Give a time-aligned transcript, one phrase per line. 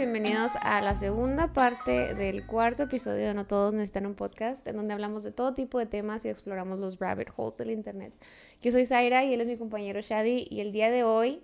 [0.00, 4.76] bienvenidos a la segunda parte del cuarto episodio de No Todos Necesitan un Podcast, en
[4.76, 8.14] donde hablamos de todo tipo de temas y exploramos los rabbit holes del Internet.
[8.62, 11.42] Yo soy Zaira y él es mi compañero Shadi y el día de hoy,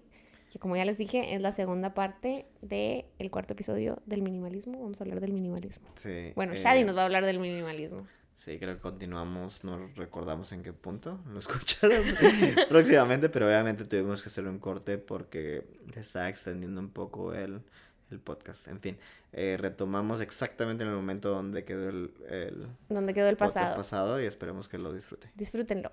[0.51, 4.81] que como ya les dije, es la segunda parte del cuarto episodio del minimalismo.
[4.81, 5.91] Vamos a hablar del minimalismo.
[5.97, 6.33] Sí.
[6.35, 8.07] Bueno, eh, Shadi nos va a hablar del minimalismo.
[8.37, 12.03] Sí, creo que continuamos, no recordamos en qué punto lo escucharon
[12.71, 15.63] próximamente, pero obviamente tuvimos que hacer un corte porque
[15.93, 17.63] se está extendiendo un poco el,
[18.11, 18.69] el podcast.
[18.69, 18.99] En fin,
[19.33, 23.77] eh, retomamos exactamente en el momento donde quedó el, el Donde quedó el pasado.
[23.77, 25.31] pasado y esperemos que lo disfrute.
[25.35, 25.91] Disfrútenlo.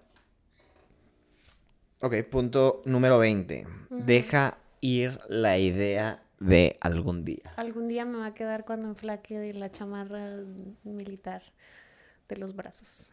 [2.01, 3.65] Ok, punto número 20.
[3.89, 7.53] Deja ir la idea de algún día.
[7.55, 10.37] Algún día me va a quedar cuando enflaque de la chamarra
[10.83, 11.43] militar
[12.27, 13.11] de los brazos.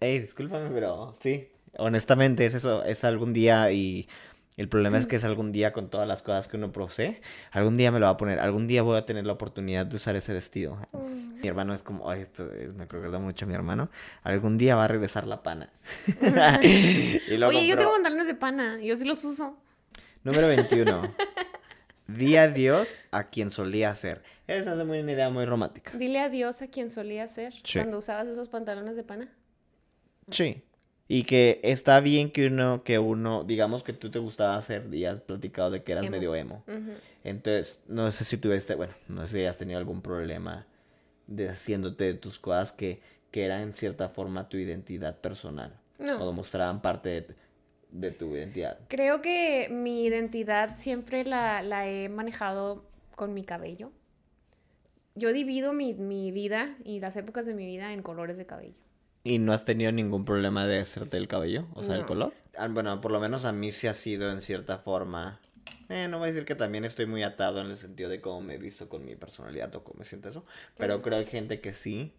[0.00, 1.48] Ey, discúlpame, pero sí,
[1.78, 4.08] honestamente es eso, es algún día y
[4.58, 7.20] el problema es que es algún día con todas las cosas que uno posee,
[7.52, 9.96] algún día me lo va a poner, algún día voy a tener la oportunidad de
[9.96, 10.78] usar ese vestido.
[11.40, 13.88] Mi hermano es como, ay, esto es- me recuerda mucho a mi hermano,
[14.22, 15.70] algún día va a regresar la pana.
[16.60, 19.56] Oye, yo tengo pantalones de pana, yo sí los uso.
[20.24, 21.02] Número 21.
[22.08, 24.22] Di adiós a quien solía ser.
[24.46, 25.92] Esa es una idea muy romántica.
[25.96, 27.78] Dile adiós a quien solía ser Sí.
[27.78, 29.28] cuando usabas esos pantalones de pana.
[30.30, 30.62] Sí.
[31.10, 35.06] Y que está bien que uno, que uno, digamos que tú te gustaba hacer y
[35.06, 36.10] has platicado de que eras Emo.
[36.10, 36.64] medio emo.
[37.24, 40.66] Entonces, no sé si tuviste, bueno, no sé si has tenido algún problema
[41.26, 43.00] de haciéndote tus cosas que,
[43.30, 45.72] que eran en cierta forma tu identidad personal.
[45.98, 46.22] No.
[46.22, 47.34] O demostraban parte de, tu-
[47.90, 48.78] de tu identidad.
[48.88, 52.84] Creo que mi identidad siempre la, la he manejado
[53.16, 53.92] con mi cabello.
[55.14, 58.74] Yo divido mi, mi vida y las épocas de mi vida en colores de cabello.
[59.28, 61.66] ¿Y no has tenido ningún problema de hacerte el cabello?
[61.74, 62.32] O sea, el color.
[62.56, 65.38] Ah, Bueno, por lo menos a mí sí ha sido en cierta forma.
[65.90, 68.40] Eh, no voy a decir que también estoy muy atado en el sentido de cómo
[68.40, 70.46] me he visto con mi personalidad o cómo me siento eso.
[70.78, 72.14] Pero creo que hay gente que sí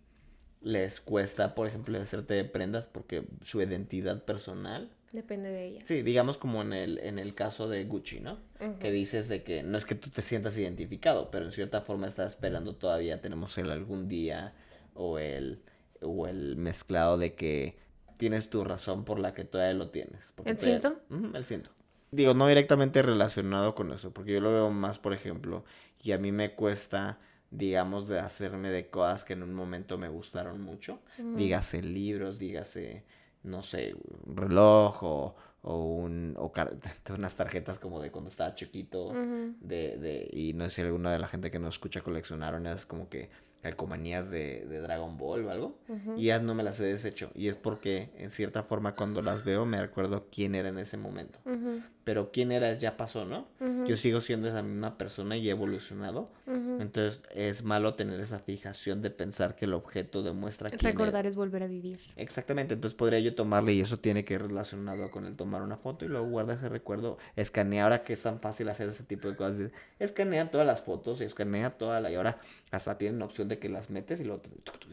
[0.62, 4.91] les cuesta, por ejemplo, hacerte prendas porque su identidad personal.
[5.12, 5.86] Depende de ellas.
[5.88, 8.38] Sí, digamos como en el, en el caso de Gucci, ¿no?
[8.80, 12.06] Que dices de que no es que tú te sientas identificado, pero en cierta forma
[12.06, 14.53] estás esperando todavía tenemos el algún día
[14.94, 15.64] o el,
[16.02, 17.78] o el mezclado de que
[18.18, 20.20] tienes tu razón por la que todavía lo tienes.
[20.46, 21.00] ¿El todavía- cinto?
[21.38, 21.70] El cinto.
[22.12, 25.64] Digo, no directamente relacionado con eso, porque yo lo veo más, por ejemplo,
[26.04, 27.20] y a mí me cuesta,
[27.52, 31.00] digamos, de hacerme de cosas que en un momento me gustaron mucho.
[31.18, 33.04] Dígase libros, dígase,
[33.44, 33.96] no sé,
[34.26, 36.52] un reloj o, o un, o
[37.16, 41.20] unas tarjetas como de cuando estaba chiquito, de, de, y no sé si alguna de
[41.20, 43.30] la gente que nos escucha coleccionaron esas como que
[43.62, 45.78] calcomanías de, de Dragon Ball o algo.
[46.18, 47.31] Y ellas no me las he deshecho.
[47.36, 50.97] Y es porque, en cierta forma, cuando las veo, me recuerdo quién era en ese
[50.97, 51.40] momento.
[51.46, 51.81] Ujú.
[52.06, 53.47] Pero quién era ya pasó, ¿no?
[53.86, 56.30] Yo sigo siendo esa misma persona y he evolucionado.
[56.47, 61.36] Entonces es malo tener esa fijación de pensar que el objeto demuestra quién Recordar es
[61.36, 62.00] volver a vivir.
[62.16, 65.78] Exactamente, entonces podría yo tomarle y eso tiene que ir relacionado con el tomar una
[65.78, 69.28] foto y luego guardar ese recuerdo, escanear, ahora que es tan fácil hacer ese tipo
[69.28, 72.40] de cosas, es- escanea todas las fotos y escanea toda la, y ahora
[72.72, 74.42] hasta tienen opción de que las metes y lo,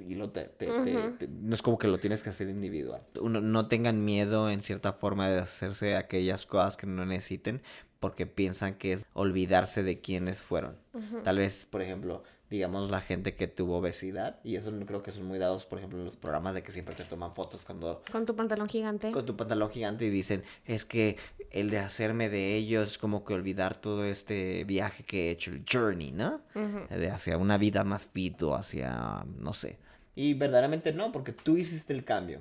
[0.08, 0.66] y lo te, te-
[1.28, 3.02] no es como que lo tienes que hacer individual.
[3.20, 7.62] Uno, no tengan miedo en cierta forma de hacerse de aquellas cosas que no necesiten
[8.00, 10.76] porque piensan que es olvidarse de quiénes fueron.
[11.22, 15.10] Tal vez, por ejemplo, digamos la gente que tuvo obesidad, y eso no creo que
[15.12, 18.02] son muy dados, por ejemplo, en los programas de que siempre te toman fotos cuando
[18.10, 19.10] Con tu pantalón gigante.
[19.12, 21.16] con tu pantalón gigante y dicen, es que
[21.50, 25.50] el de hacerme de ellos es como que olvidar todo este viaje que he hecho,
[25.50, 26.40] el journey, ¿no?
[26.90, 29.78] De hacia una vida más fit o hacia, no sé.
[30.14, 32.40] Y verdaderamente no, porque tú hiciste el cambio.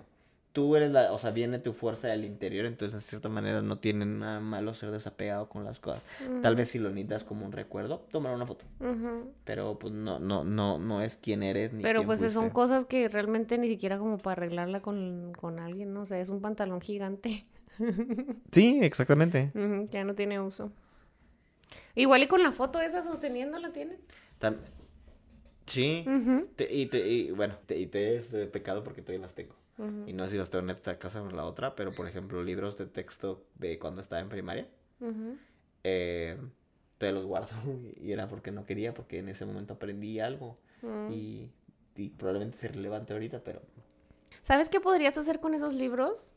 [0.56, 3.78] Tú eres la, o sea, viene tu fuerza del interior, entonces en cierta manera no
[3.78, 6.02] tiene nada malo ser desapegado con las cosas.
[6.42, 8.64] Tal vez si lo necesitas como un recuerdo, tomar una foto.
[9.44, 12.52] Pero pues no, no, no, no es quién eres ni Pero quién pues son fuiste.
[12.54, 16.04] cosas que realmente ni siquiera como para arreglarla con, con alguien, ¿no?
[16.04, 17.44] O sea, es un pantalón gigante.
[18.54, 19.52] Sí, exactamente.
[19.54, 20.72] Que ya no tiene uso.
[21.96, 24.00] Igual y con la foto esa sosteniéndola tienes.
[24.40, 24.56] Tam-
[25.66, 26.06] Sí.
[26.56, 29.54] Te- y, te, y bueno, te, y te es de pecado porque todavía las tengo.
[30.08, 32.08] Y no sé si las tengo en esta casa o en la otra, pero por
[32.08, 34.68] ejemplo, libros de texto de cuando estaba en primaria,
[35.00, 35.38] ujú.
[35.84, 36.38] eh,
[36.98, 37.50] todavía los guardo.
[38.02, 40.58] Y era porque no quería, porque en ese momento aprendí algo.
[41.10, 41.50] Y,
[41.96, 43.62] y probablemente sea relevante ahorita, pero
[44.42, 46.32] ¿Sabes qué podrías hacer con esos libros?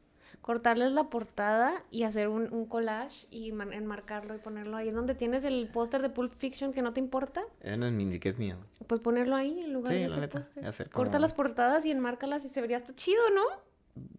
[0.49, 4.91] Cortarles la portada y hacer un, un collage y enmarcarlo y ponerlo ahí.
[4.91, 8.19] donde tienes el póster de Pulp Fiction que no te importa, eso no es mi
[8.19, 8.57] que es mío.
[8.87, 10.65] pues ponerlo ahí en lugar Sí, de la ese neta, póster.
[10.67, 13.43] hacer Corta las portadas y enmárcalas y se vería hasta chido, ¿no?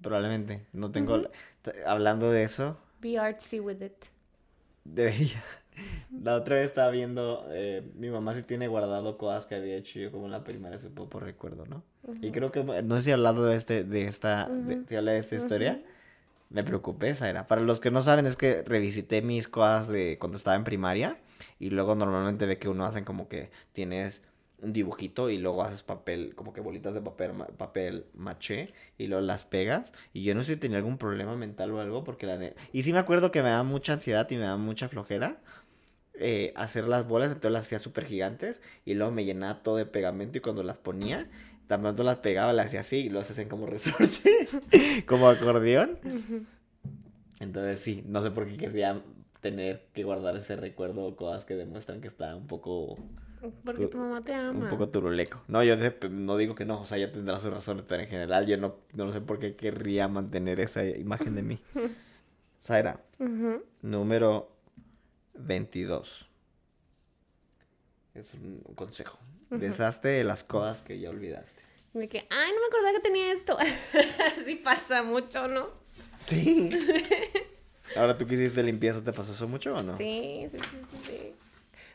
[0.04, 0.68] Probablemente.
[0.72, 1.20] No tengo.
[1.88, 3.94] Hablando de eso, Be artsy with it.
[4.84, 5.44] Debería.
[6.12, 9.98] La otra vez estaba viendo, eh, mi mamá sí tiene guardado cosas que había hecho
[9.98, 11.82] yo como en la primaria, supongo por recuerdo, ¿no?
[12.22, 15.14] Y creo que, no sé si he hablado de, este, de esta, de, si hablé
[15.14, 15.82] de esta historia.
[16.50, 17.48] Me preocupé, esa era.
[17.48, 21.20] Para los que no saben, es que revisité mis cosas de cuando estaba en primaria.
[21.60, 24.22] Y luego normalmente ve que uno hacen como que tienes
[24.62, 28.68] un dibujito y luego haces papel, como que bolitas de papel, papel maché
[28.98, 29.92] y luego las pegas.
[30.14, 32.54] Y yo no sé si tenía algún problema mental o algo porque la...
[32.74, 35.40] Y sí me acuerdo que me da mucha ansiedad y me da mucha flojera.
[36.22, 39.86] Eh, hacer las bolas, entonces las hacía súper gigantes y luego me llenaba todo de
[39.86, 41.30] pegamento y cuando las ponía,
[41.70, 44.50] tan pronto las pegaba, las hacía así y los hacen como resorte,
[45.06, 46.00] como acordeón.
[47.40, 49.04] Entonces sí, no sé por qué querría
[49.40, 52.98] tener que guardar ese recuerdo o cosas que demuestran que está un poco...
[53.64, 54.64] Porque tu mamá te ama.
[54.64, 55.44] Un poco turuleco.
[55.48, 55.76] No, yo
[56.10, 58.78] no digo que no, o sea, ya tendrá su razón, pero en general yo no,
[58.96, 61.60] no sé por qué querría mantener esa imagen de mí.
[62.64, 63.00] Zaira,
[63.84, 64.52] número
[65.36, 66.28] 22.
[68.16, 69.20] Es un consejo.
[69.50, 71.64] Deshazte de las cosas que ya olvidaste.
[71.94, 73.58] De que, ay, no me acordaba que tenía esto.
[74.38, 75.70] Así pasa mucho, ¿no?
[76.28, 76.70] Sí.
[77.96, 79.98] Ahora tú que hiciste limpieza, ¿te pasó eso mucho o no?
[79.98, 81.36] Sí, sí, sí, sí.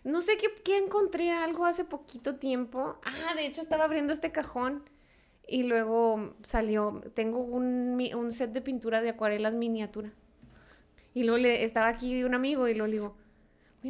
[0.03, 2.99] No sé qué, qué encontré algo hace poquito tiempo.
[3.05, 4.83] Ah, de hecho estaba abriendo este cajón
[5.47, 10.13] y luego salió, tengo un, un set de pintura de acuarelas miniatura.
[11.15, 13.17] Y luego le, estaba aquí un amigo y lo digo,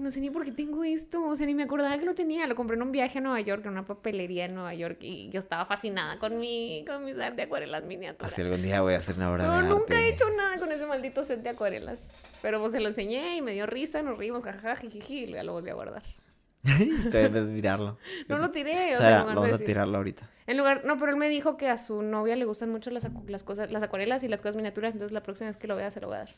[0.00, 2.46] no sé ni por qué tengo esto, o sea, ni me acordaba que lo tenía.
[2.46, 5.28] Lo compré en un viaje a Nueva York, en una papelería en Nueva York, y
[5.30, 8.32] yo estaba fascinada con mi, con mi set de acuarelas miniaturas.
[8.32, 10.86] Así algún día voy a hacer una obra no, nunca he hecho nada con ese
[10.86, 11.98] maldito set de acuarelas.
[12.42, 15.44] Pero pues se lo enseñé y me dio risa, nos rimos, jajaja, jijiji, y ya
[15.44, 16.02] lo volví a guardar.
[16.64, 17.98] Te debes tirarlo.
[18.28, 20.28] No lo tiré, o, sea, vamos a tirarlo ahorita.
[20.46, 23.06] En lugar, no, pero él me dijo que a su novia le gustan mucho las,
[23.28, 25.90] las cosas, las acuarelas y las cosas miniaturas, entonces la próxima vez que lo vea
[25.90, 26.34] se lo voy a dar.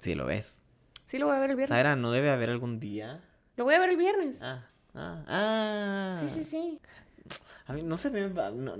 [0.00, 0.60] Sí, lo ves.
[1.10, 1.74] Sí, lo voy a ver el viernes.
[1.74, 3.20] Saira, ¿no debe haber algún día
[3.60, 4.42] lo voy a ver el viernes.
[4.42, 6.16] Ah, ah, ah.
[6.18, 6.80] Sí, sí, sí.
[7.66, 8.74] A mí, no sé, no,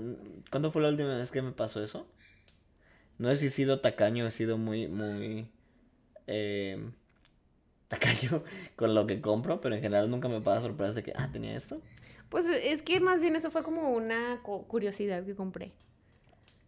[0.49, 2.07] ¿cuándo fue la última vez que me pasó eso?
[3.19, 5.47] No sé si he sido tacaño, he sido muy, muy...
[6.25, 6.83] Eh,
[7.89, 8.43] tacaño
[8.75, 11.55] con lo que compro, pero en general nunca me pasa sorpresa de que, ah, tenía
[11.55, 11.79] esto.
[12.29, 15.73] Pues es que más bien eso fue como una curiosidad que compré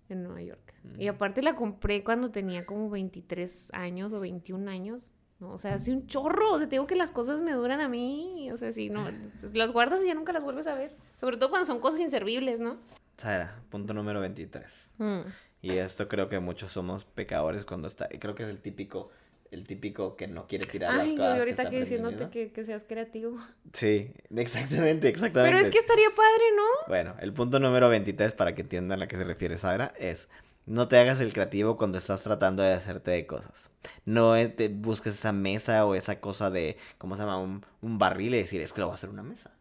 [0.07, 0.75] en Nueva York.
[0.99, 5.12] Y aparte la compré cuando tenía como 23 años o 21 años.
[5.51, 6.53] O sea, hace un chorro.
[6.53, 8.49] O sea, te digo que las cosas me duran a mí.
[8.51, 9.09] O sea, si no,
[9.53, 10.95] las guardas y ya nunca las vuelves a ver.
[11.15, 12.77] Sobre todo cuando son cosas inservibles, ¿no?
[13.17, 14.91] Sara, punto número 23.
[14.97, 15.19] Mm.
[15.61, 18.07] Y esto creo que muchos somos pecadores cuando está.
[18.11, 19.11] Y creo que es el típico
[19.53, 21.33] el típico que no quiere tirar las cosas.
[21.33, 23.37] Ay, ahorita que, diciéndote que, que, seas creativo.
[23.71, 25.55] Sí, exactamente, exactamente.
[25.55, 26.87] Pero es que estaría padre, ¿no?
[26.87, 30.27] Bueno, el punto número 23, para que entiendan a qué se refiere Sara, es
[30.65, 33.69] no te hagas el creativo cuando estás tratando de hacerte de cosas.
[34.05, 37.37] No te busques esa mesa o esa cosa de, ¿cómo se llama?
[37.37, 39.51] Un, barril y decir, es que lo voy a hacer una mesa.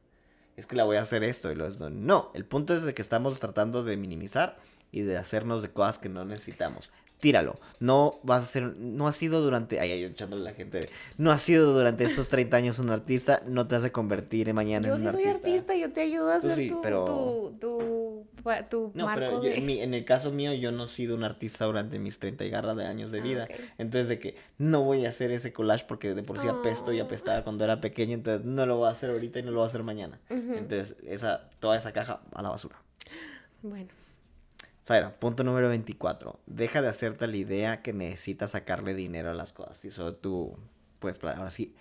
[0.56, 3.02] Es que la voy a hacer esto y lo No, el punto es de que
[3.02, 4.58] estamos tratando de minimizar
[4.92, 6.92] y de hacernos de cosas que no necesitamos
[7.22, 7.54] tíralo.
[7.78, 10.88] No vas a ser, no has sido durante, ay, ay, echándole a la gente,
[11.18, 14.94] no has sido durante esos 30 años un artista, no te hace convertir mañana en
[14.94, 15.22] un artista.
[15.22, 18.26] Yo sí soy artista, yo te ayudo a hacer tu, tu, tu,
[18.68, 22.18] tu, No, pero en, el caso mío, yo no he sido un artista durante mis
[22.18, 23.48] 30 y garra de años de ah, vida.
[23.78, 27.00] Entonces, de que no voy a hacer ese collage porque de por sí apesto y
[27.00, 27.04] oh.
[27.04, 29.66] apestaba cuando era pequeño, entonces no lo voy a hacer ahorita y no lo voy
[29.66, 30.18] a hacer mañana.
[30.28, 32.74] Entonces, esa, toda esa caja a la basura.
[33.62, 34.01] Bueno.
[34.84, 36.40] Zaira, punto número 24.
[36.46, 39.84] Deja de hacerte la idea que necesitas sacarle dinero a las cosas.
[39.84, 40.56] Y solo tú,
[40.98, 41.74] pues, ahora sí,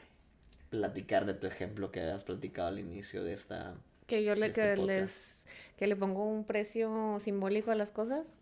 [0.69, 3.73] platicar de tu ejemplo que habías platicado al inicio de esta.
[4.05, 8.39] Que yo le, este que les, que le pongo un precio simbólico a las cosas.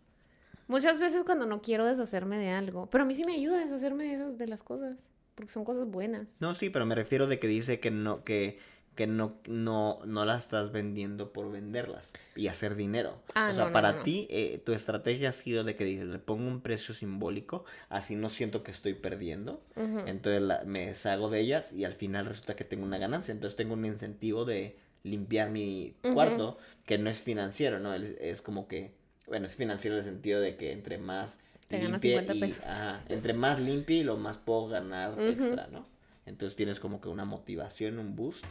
[0.68, 2.88] Muchas veces cuando no quiero deshacerme de algo.
[2.90, 4.98] Pero a mí sí me ayuda a deshacerme de, de las cosas.
[5.36, 6.36] Porque son cosas buenas.
[6.42, 8.60] No, sí, pero me refiero de que dice que no, que
[8.96, 13.22] que no, no, no las estás vendiendo por venderlas y hacer dinero.
[13.34, 16.48] Ah, o sea, para ti, eh, tu estrategia ha sido de que dices, le pongo
[16.48, 19.62] un precio simbólico, así no siento que estoy perdiendo.
[20.06, 23.32] Entonces me deshago de ellas y al final resulta que tengo una ganancia.
[23.32, 27.94] Entonces tengo un incentivo de limpiar mi cuarto, que no es financiero, ¿no?
[27.94, 28.92] Es, como que,
[29.28, 31.40] bueno, es financiero en el sentido de que entre más...
[31.70, 32.66] Te ganas 50 pesos.
[33.10, 35.86] entre más limpie, lo más puedo ganar extra, ¿no?
[36.26, 38.46] Entonces tienes como que una motivación, un boost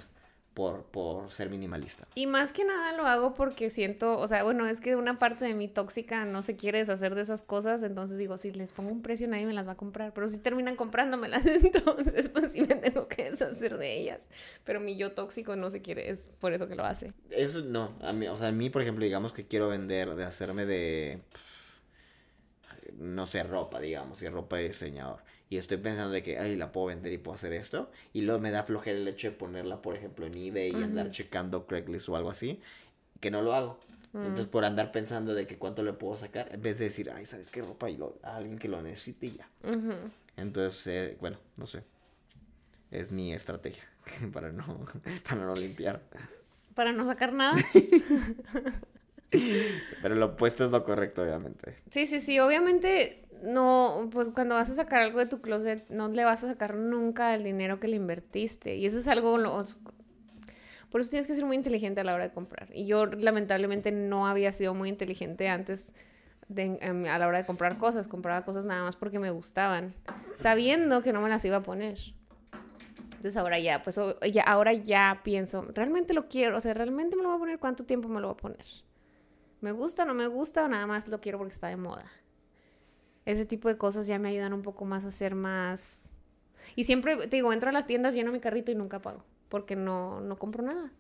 [0.59, 2.03] por, por ser minimalista.
[2.17, 5.45] Y más que nada lo hago porque siento, o sea, bueno, es que una parte
[5.45, 8.91] de mi tóxica no se quiere deshacer de esas cosas, entonces digo, si les pongo
[8.91, 12.63] un precio nadie me las va a comprar, pero si terminan comprándomelas, entonces pues sí
[12.63, 14.27] me tengo que deshacer de ellas.
[14.65, 17.13] Pero mi yo tóxico no se quiere, es por eso que lo hace.
[17.31, 20.25] Eso no, a mí, o sea, a mí, por ejemplo, digamos que quiero vender, de
[20.25, 21.21] hacerme de,
[22.97, 26.73] no sé, ropa, digamos, y ropa de diseñador y estoy pensando de que, ay, la
[26.73, 29.81] puedo vender y puedo hacer esto, y luego me da flojera el hecho de ponerla,
[29.83, 32.61] por ejemplo, en eBay y andar checando Craigslist o algo así,
[33.21, 33.81] que no lo hago.
[34.15, 37.27] Entonces, por andar pensando de que cuánto le puedo sacar, en vez de decir, ay,
[37.27, 37.89] ¿sabes qué ropa?
[37.91, 39.49] Y lo, a alguien que lo necesite y ya.
[40.37, 41.85] Entonces, eh, bueno, no sé.
[42.91, 43.85] Es mi estrategia
[44.33, 44.65] para no,
[45.29, 46.01] para no limpiar.
[46.75, 47.55] Para no sacar nada.
[50.03, 51.77] Pero lo opuesto es lo correcto, obviamente.
[51.91, 52.39] Sí, sí, sí.
[52.39, 56.49] Obviamente, no, pues cuando vas a sacar algo de tu closet, no le vas a
[56.49, 58.77] sacar nunca el dinero que le invertiste.
[58.77, 59.39] Y eso es algo.
[60.91, 62.69] Por eso tienes que ser muy inteligente a la hora de comprar.
[62.73, 65.93] Y yo, lamentablemente, no había sido muy inteligente antes
[66.49, 68.09] de, em, a la hora de comprar cosas.
[68.09, 69.95] Compraba cosas nada más porque me gustaban,
[70.37, 71.99] sabiendo que no me las iba a poner.
[73.19, 73.99] Entonces ahora ya, pues
[74.33, 77.59] ya, ahora ya pienso, realmente lo quiero, o sea, realmente me lo voy a poner,
[77.59, 78.65] ¿cuánto tiempo me lo voy a poner?
[79.61, 82.05] ¿Me gusta, no me gusta o nada más lo quiero porque está de moda?
[83.29, 86.15] Ese tipo de cosas ya me ayudan un poco más a ser más...
[86.77, 89.77] Y siempre, te digo, entro a las tiendas, lleno mi carrito y nunca pago, porque
[89.77, 90.91] no, no compro nada.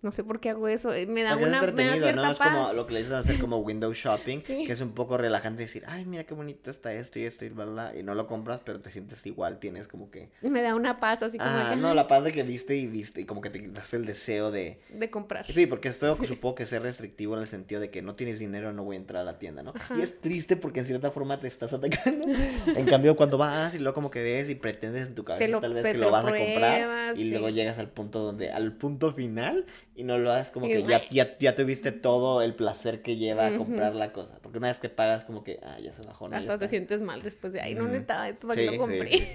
[0.00, 0.94] No sé por qué hago eso.
[0.94, 2.30] Eh, me da una me da cierta ¿no?
[2.30, 5.62] Es como lo que le dicen hacer como window shopping, que es un poco relajante
[5.62, 8.28] decir, ay, mira qué bonito está esto y esto y bla, bla, y no lo
[8.28, 10.30] compras, pero te sientes igual, tienes como que...
[10.42, 13.22] Me da una paz así como ah, no, la paz de que viste y viste
[13.22, 14.80] y como que te das el deseo de...
[14.90, 15.46] De comprar.
[15.46, 18.14] Sí, porque es feo que supongo que sea restrictivo en el sentido de que no
[18.14, 19.74] tienes dinero, no voy a entrar a la tienda, ¿no?
[19.96, 22.28] Y es triste porque en cierta forma te estás atacando.
[22.76, 25.74] en cambio, cuando vas y luego como que ves y pretendes en tu cabeza tal
[25.74, 29.66] vez que lo vas a comprar y luego llegas al punto donde, al punto final
[29.98, 33.48] y no lo haces como que ya, ya, ya, tuviste todo el placer que lleva
[33.48, 34.38] a comprar la cosa.
[34.40, 36.28] Porque una vez que pagas, como que, ah, ya se bajó.
[36.28, 39.10] No, Hasta te sientes mal después de, ay, no necesitaba esto para que lo compré.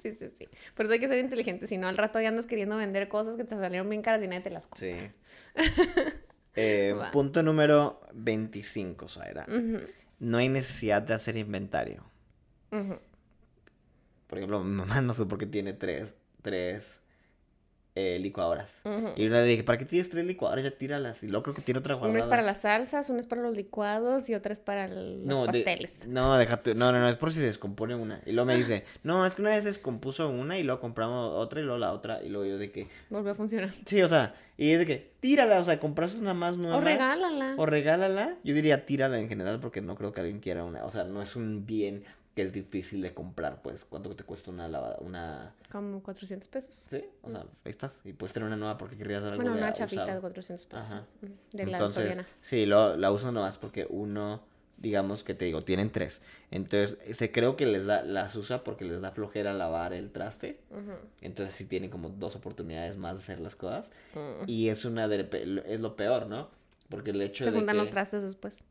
[0.00, 0.12] Sí.
[0.12, 1.66] sí, sí, Por eso hay que ser inteligente.
[1.66, 4.28] Si no, al rato ya andas queriendo vender cosas que te salieron bien caras y
[4.28, 4.88] nadie te las compra.
[4.88, 5.10] Sí.
[6.54, 9.46] eh, punto número 25, Zaira.
[10.20, 12.04] No hay necesidad de hacer inventario.
[12.70, 17.00] Por ejemplo, mi mamá no sé por qué tiene tres, tres
[17.98, 18.70] eh, licuadoras.
[19.16, 20.62] Y una le dije, ¿para qué tienes tres licuadoras?
[20.62, 21.20] Ya tíralas.
[21.24, 22.12] Y luego creo que tiene otra guardada.
[22.12, 25.46] Una es para las salsas, una es para los licuados y otra es para los
[25.46, 26.06] pasteles.
[26.06, 26.76] no, déjate.
[26.76, 28.22] No, no, no, es por si se descompone una.
[28.24, 31.32] Y luego me dice, no, es que una vez se descompuso una y luego compramos
[31.34, 32.22] otra y luego la otra.
[32.22, 32.86] Y luego yo de que.
[33.10, 33.74] Volvió a funcionar.
[33.84, 36.76] Sí, o sea, y es de que tírala, o sea, compras una más nueva.
[36.76, 37.54] O regálala.
[37.56, 38.36] O regálala.
[38.44, 40.84] Yo diría tírala en general porque no creo que alguien quiera una.
[40.84, 42.04] O sea, no es un bien
[42.38, 43.84] que es difícil de comprar, pues.
[43.84, 44.98] ¿Cuánto te cuesta una lavada?
[45.00, 45.56] Una...
[45.72, 46.86] Como 400 pesos.
[46.88, 47.98] Sí, o sea, ahí estás.
[48.04, 50.86] Y puedes tener una nueva porque querías algo Bueno, una chapita de 400 pesos.
[50.86, 51.04] Ajá.
[51.50, 54.44] De la Entonces, Sí, lo, la uso nomás porque uno,
[54.76, 56.20] digamos que te digo, tienen tres.
[56.52, 60.60] Entonces, se creo que les da, las usa porque les da flojera lavar el traste.
[61.20, 63.90] Entonces, sí tienen como dos oportunidades más de hacer las cosas.
[64.46, 66.50] Y es una de, es lo peor, ¿no?
[66.88, 67.50] Porque el hecho de.
[67.50, 68.64] Se juntan los trastes después.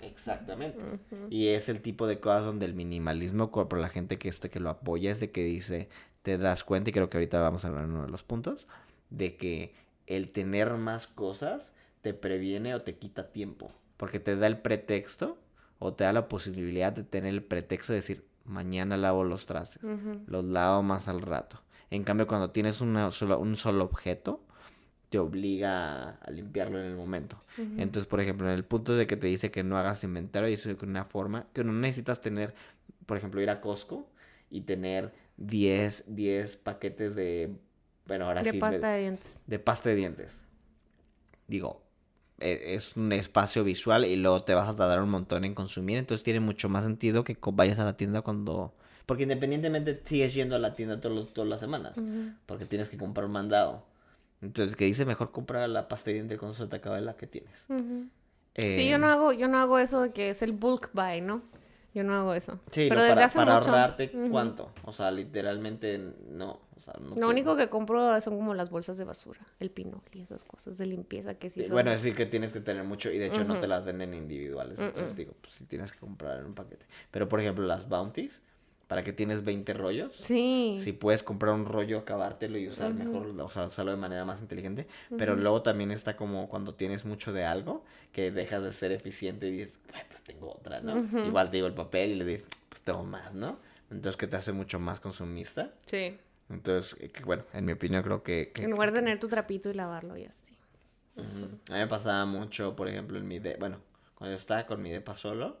[0.00, 0.84] Exactamente.
[1.30, 4.60] Y es el tipo de cosas donde el minimalismo, por la gente que este que
[4.60, 5.88] lo apoya, es de que dice,
[6.22, 8.66] te das cuenta, y creo que ahorita vamos a hablar en uno de los puntos,
[9.10, 9.74] de que
[10.06, 13.72] el tener más cosas te previene o te quita tiempo.
[13.96, 15.38] Porque te da el pretexto
[15.78, 19.82] o te da la posibilidad de tener el pretexto de decir, mañana lavo los trastes,
[20.26, 21.60] los lavo más al rato.
[21.90, 24.42] En cambio, cuando tienes una un solo objeto,
[25.08, 27.40] te obliga a, limpiarlo en el momento.
[27.56, 30.76] Entonces, por ejemplo, en el punto de que te dice que no hagas inventario, dice
[30.76, 32.54] que una forma, que no necesitas tener,
[33.06, 34.08] por ejemplo, ir a Costco
[34.50, 37.52] y tener 10, 10 paquetes de,
[38.06, 39.40] bueno, ahora de Pasta de, dientes.
[39.46, 40.38] De pasta de dientes.
[41.46, 41.82] Digo,
[42.38, 45.98] e, es un espacio visual y luego te vas a tardar un montón en consumir,
[45.98, 48.74] entonces tiene mucho más sentido que vayas a la tienda cuando...
[49.06, 51.94] Porque independientemente sigues yendo a la tienda todos todas las semanas,
[52.44, 53.86] porque tienes que comprar un mandado.
[54.40, 57.66] Entonces, que dice mejor comprar la pasta de se te acaba la que tienes.
[58.56, 61.42] sí, yo no hago, yo no hago eso de que es el bulk buy, ¿no?
[61.94, 62.60] Yo no hago eso.
[62.70, 64.70] Sí, pero desde para, hace para ahorrarte cuánto.
[64.84, 66.60] O sea, literalmente no.
[66.76, 70.00] O sea, no Lo único que compro son como las bolsas de basura, el pinol
[70.12, 71.72] y esas cosas de limpieza que sí, son...
[71.72, 74.78] Bueno, sí que tienes que tener mucho y de hecho no te las venden individuales.
[74.78, 76.86] Entonces digo, pues sí tienes que comprar en un paquete.
[77.10, 78.40] Pero por ejemplo, las bounties,
[78.88, 80.16] ¿Para que tienes 20 rollos?
[80.22, 80.78] Sí.
[80.82, 84.40] Si puedes comprar un rollo, acabártelo y usar mejor, o sea, usarlo de manera más
[84.40, 84.86] inteligente.
[85.18, 89.46] Pero luego también está como cuando tienes mucho de algo, que dejas de ser eficiente
[89.46, 89.78] y dices,
[90.08, 90.96] pues tengo otra, ¿no?
[91.22, 93.58] Igual te digo el papel y le dices, pues tengo más, ¿no?
[93.90, 95.74] Entonces que te hace mucho más consumista.
[95.84, 96.16] Sí.
[96.48, 98.52] Entonces, eh, bueno, en mi opinión creo que...
[98.54, 100.56] en lugar de tener tu trapito y lavarlo y así.
[101.18, 103.38] A mí me pasaba mucho, por ejemplo, en mi...
[103.38, 103.82] De bueno,
[104.14, 105.58] cuando yo estaba con mi depa solo,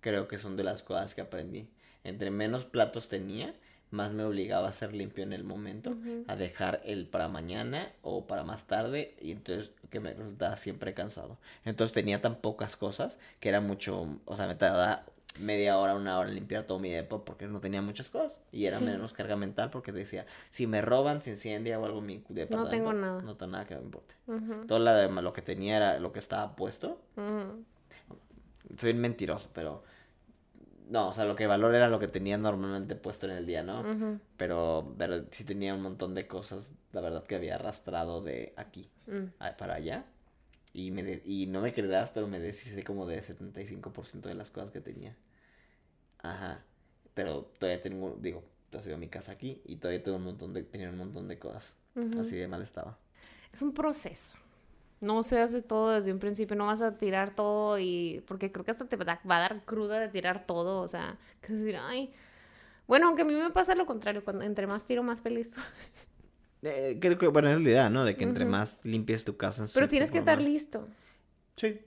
[0.00, 1.68] creo que son de las cosas que aprendí
[2.08, 3.54] entre menos platos tenía,
[3.90, 5.94] más me obligaba a ser limpio en el momento,
[6.26, 10.92] a dejar el para mañana o para más tarde y entonces que me resultaba siempre
[10.92, 11.38] cansado.
[11.64, 15.04] Entonces tenía tan pocas cosas que era mucho, o sea, me tardaba
[15.38, 18.36] media hora, una hora en limpiar todo mi depo porque no tenía muchas cosas.
[18.52, 18.84] Y era Sí.
[18.84, 22.70] menos carga mental porque decía, si me roban, se incendia o algo en mi departamento.
[22.70, 23.22] tengo nada.
[23.22, 24.14] No tengo nada que me importe.
[24.66, 26.98] Todo la de- lo que tenía era lo que estaba puesto.
[27.16, 27.64] ujú.
[28.78, 29.84] Soy mentiroso, pero...
[30.88, 33.62] No, o sea, lo que valor era lo que tenía normalmente puesto en el día,
[33.64, 33.82] ¿no?
[34.36, 38.88] Pero, pero sí tenía un montón de cosas, la verdad, que había arrastrado de aquí
[39.06, 39.24] mm.
[39.40, 40.04] a- para allá.
[40.72, 44.50] Y, me de- y no me creerás, pero me deshice como de 75% de las
[44.50, 45.16] cosas que tenía.
[46.18, 46.62] Ajá.
[47.14, 48.44] Pero todavía tengo, digo,
[48.76, 51.38] ha sido mi casa aquí y todavía tengo un montón de, tenía un montón de
[51.38, 51.74] cosas.
[52.20, 52.98] Así de mal estaba.
[53.52, 54.38] Es un proceso.
[55.00, 58.22] No se hace todo desde un principio, no vas a tirar todo y...
[58.26, 61.52] Porque creo que hasta te va a dar cruda de tirar todo, o sea, que
[61.52, 62.12] es decir, ay...
[62.86, 65.50] Bueno, aunque a mí me pasa lo contrario, cuando entre más tiro, más feliz.
[66.62, 68.04] Eh, creo que, bueno, es la idea, ¿no?
[68.04, 69.68] De que entre más limpies tu casa.
[69.72, 70.88] Pero tienes que estar listo.
[71.54, 71.80] Sí.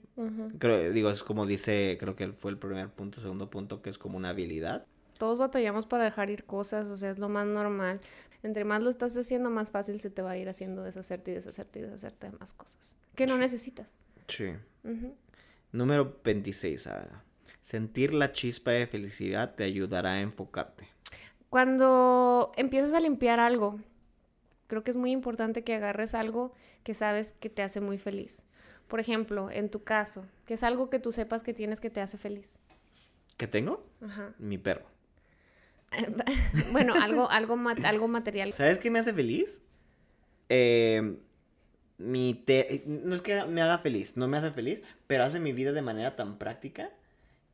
[0.58, 3.98] Creo, digo, es como dice, creo que fue el primer punto, segundo punto, que es
[3.98, 4.86] como una habilidad.
[5.20, 8.00] Todos batallamos para dejar ir cosas, o sea, es lo más normal.
[8.42, 11.34] Entre más lo estás haciendo, más fácil se te va a ir haciendo deshacerte y
[11.34, 13.98] deshacerte y deshacerte de más cosas que no necesitas.
[14.28, 14.54] Sí.
[15.72, 17.22] Número 26, Sara.
[17.60, 20.88] Sentir la chispa de felicidad te ayudará a enfocarte.
[21.50, 23.78] Cuando empiezas a limpiar algo,
[24.68, 28.42] creo que es muy importante que agarres algo que sabes que te hace muy feliz.
[28.88, 32.00] Por ejemplo, en tu caso, que es algo que tú sepas que tienes que te
[32.00, 32.58] hace feliz.
[33.36, 33.84] ¿Qué tengo?
[34.00, 34.32] Ajá.
[34.38, 34.86] Mi perro.
[36.72, 38.52] bueno, algo, algo, algo material.
[38.52, 39.60] ¿Sabes qué me hace feliz?
[40.48, 41.16] Eh,
[41.98, 42.82] mi te...
[42.86, 45.82] No es que me haga feliz, no me hace feliz, pero hace mi vida de
[45.82, 46.90] manera tan práctica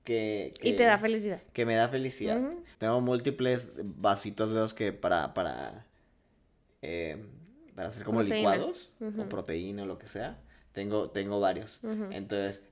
[0.04, 0.50] que...
[0.62, 1.42] Y te da felicidad.
[1.52, 2.40] Que me da felicidad.
[2.78, 5.34] Tengo múltiples vasitos de los que para...
[5.34, 5.86] para
[6.82, 7.24] eh,
[7.76, 8.54] para hacer como Proteína.
[8.56, 10.38] licuados o proteína o lo que sea.
[10.72, 11.78] Tengo, tengo varios.
[12.10, 12.62] Entonces,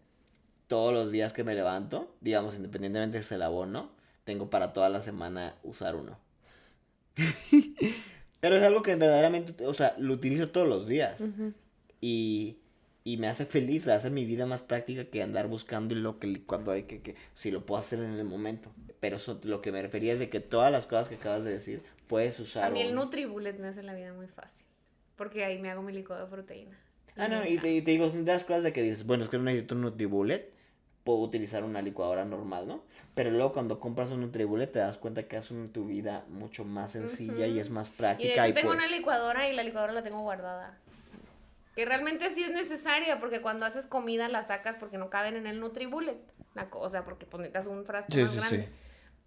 [0.66, 3.90] todos los días que me levanto, digamos, independientemente si se lavó o no,
[4.25, 6.19] tengo para toda la semana usar uno.
[8.41, 11.23] Pero es algo que verdaderamente, o sea, lo utilizo todos los días.
[12.00, 12.58] Y,
[13.04, 16.45] y me hace feliz, hace mi vida más práctica que andar buscando y lo que
[16.45, 18.71] cuando hay que, que, si lo puedo hacer en el momento.
[19.00, 21.52] Pero eso lo que me refería es de que todas las cosas que acabas de
[21.52, 22.65] decir, puedes usar.
[22.65, 24.67] A mí el Nutribullet me hace la vida muy fácil.
[25.17, 26.78] Porque ahí me hago mi licuado de proteína.
[27.17, 29.25] Ah, no, y te, y te digo, son de las cosas de que dices, bueno,
[29.25, 30.52] es que no necesito un Nutribullet,
[31.04, 32.82] puedo utilizar una licuadora normal, ¿no?
[33.14, 36.93] Pero luego cuando compras un Nutribullet te das cuenta que hace tu vida mucho más
[36.93, 38.47] sencilla y es más Y de práctica.
[38.47, 40.78] hecho tengo puede- una licuadora y la licuadora la tengo guardada.
[41.76, 45.47] Que realmente sí es necesaria porque cuando haces comida la sacas porque no caben en
[45.47, 46.19] el Nutribullet.
[46.54, 48.62] La o sea, porque pues, necesitas un frasco Sí, más sí, grande.
[48.67, 48.73] sí.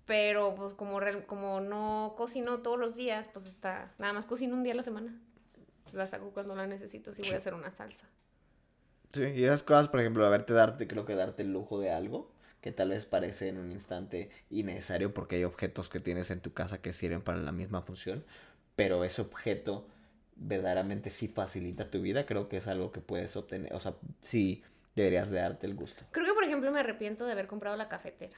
[0.05, 3.91] Pero pues como, real- como no cocino todos los días, pues está...
[3.99, 5.13] Nada más cocino un día a la semana.
[5.79, 8.07] Entonces la saco cuando la necesito si voy a hacer una salsa.
[9.13, 11.91] Sí, y esas cosas, por ejemplo, a verte darte, creo que darte el lujo de
[11.91, 16.41] algo que tal vez parece en un instante innecesario porque hay objetos que tienes en
[16.41, 18.25] tu casa que sirven para la misma función,
[18.75, 19.87] pero ese objeto
[20.35, 24.63] verdaderamente sí facilita tu vida, creo que es algo que puedes obtener, o sea, sí
[24.95, 26.03] deberías de darte el gusto.
[26.11, 28.35] Creo que por ejemplo me arrepiento de haber comprado la cafetera.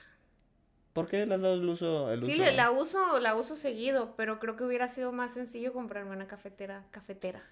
[0.93, 2.11] ¿Por qué le has dado el uso?
[2.11, 2.51] El Sí, uso?
[2.55, 6.85] la uso, la uso seguido, pero creo que hubiera sido más sencillo comprarme una cafetera,
[6.91, 7.43] cafetera.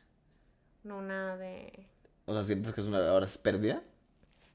[0.83, 1.87] No una de...
[2.27, 3.81] O sea, ¿sientes que es una ahora es pérdida?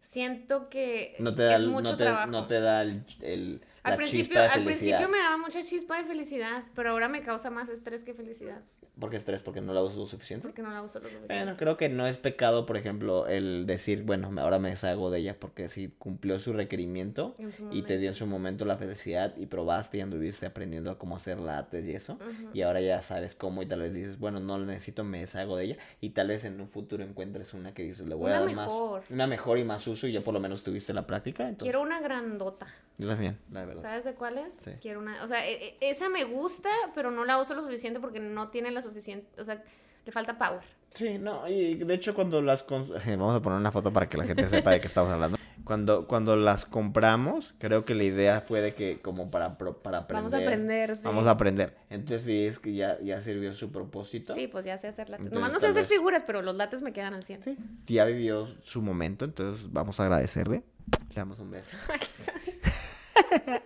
[0.03, 2.31] Siento que No te da, es el- mucho no te, trabajo.
[2.31, 6.05] no te da el, el- al la principio, al principio me daba mucha chispa de
[6.05, 8.63] felicidad, pero ahora me causa más estrés que felicidad,
[9.01, 9.41] ¿Por qué estrés?
[9.41, 10.47] ¿Porque no la usas lo suficiente?
[10.47, 11.35] porque no la uso lo suficiente.
[11.35, 15.21] Bueno, creo que no es pecado, por ejemplo, el decir, bueno, ahora me deshago de
[15.21, 18.77] ella porque si cumplió su requerimiento En su y te dio en su momento la
[18.77, 22.51] felicidad y probaste y anduviste aprendiendo a cómo hacer lates y eso, Ujú.
[22.53, 25.57] y ahora ya sabes cómo y tal vez dices, bueno, no lo necesito, me deshago
[25.57, 28.35] de ella y tal vez en un futuro encuentres una que dices, le voy a
[28.37, 29.01] Una dar mejor.
[29.01, 31.45] más, una mejor y más uso y ya por lo menos tuviste la práctica.
[31.45, 32.67] Entonces, Quiero una grandota.
[32.99, 33.72] yo también, la verdad.
[33.81, 34.55] ¿Sabes de cuál es?
[34.57, 34.73] Sí.
[34.81, 38.01] Quiero una, o sea, e- e- esa me gusta, pero no la uso lo suficiente
[38.01, 39.63] porque no tiene la suficiente, o sea,
[40.05, 40.61] le falta power.
[40.95, 42.67] Sí, no, y de hecho cuando las...
[42.67, 45.39] cons- Vamos a poner una foto para que la gente sepa de qué estamos hablando.
[45.65, 49.99] Cuando, cuando las compramos, creo que la idea fue de que como para, pro- para
[49.99, 50.17] aprender.
[50.17, 51.03] Vamos a aprender, sí.
[51.05, 51.77] Vamos a aprender.
[51.89, 54.33] Entonces sí, es que ya, ya sirvió su propósito.
[54.33, 55.31] Sí, pues ya sé hacer lates.
[55.33, 57.43] Nomás no sé hacer vez- figuras, pero los lates me quedan al 100.
[57.45, 57.57] Sí,
[57.87, 60.65] Ya vivió su momento, entonces vamos a agradecerle.
[61.11, 61.71] Le damos un beso.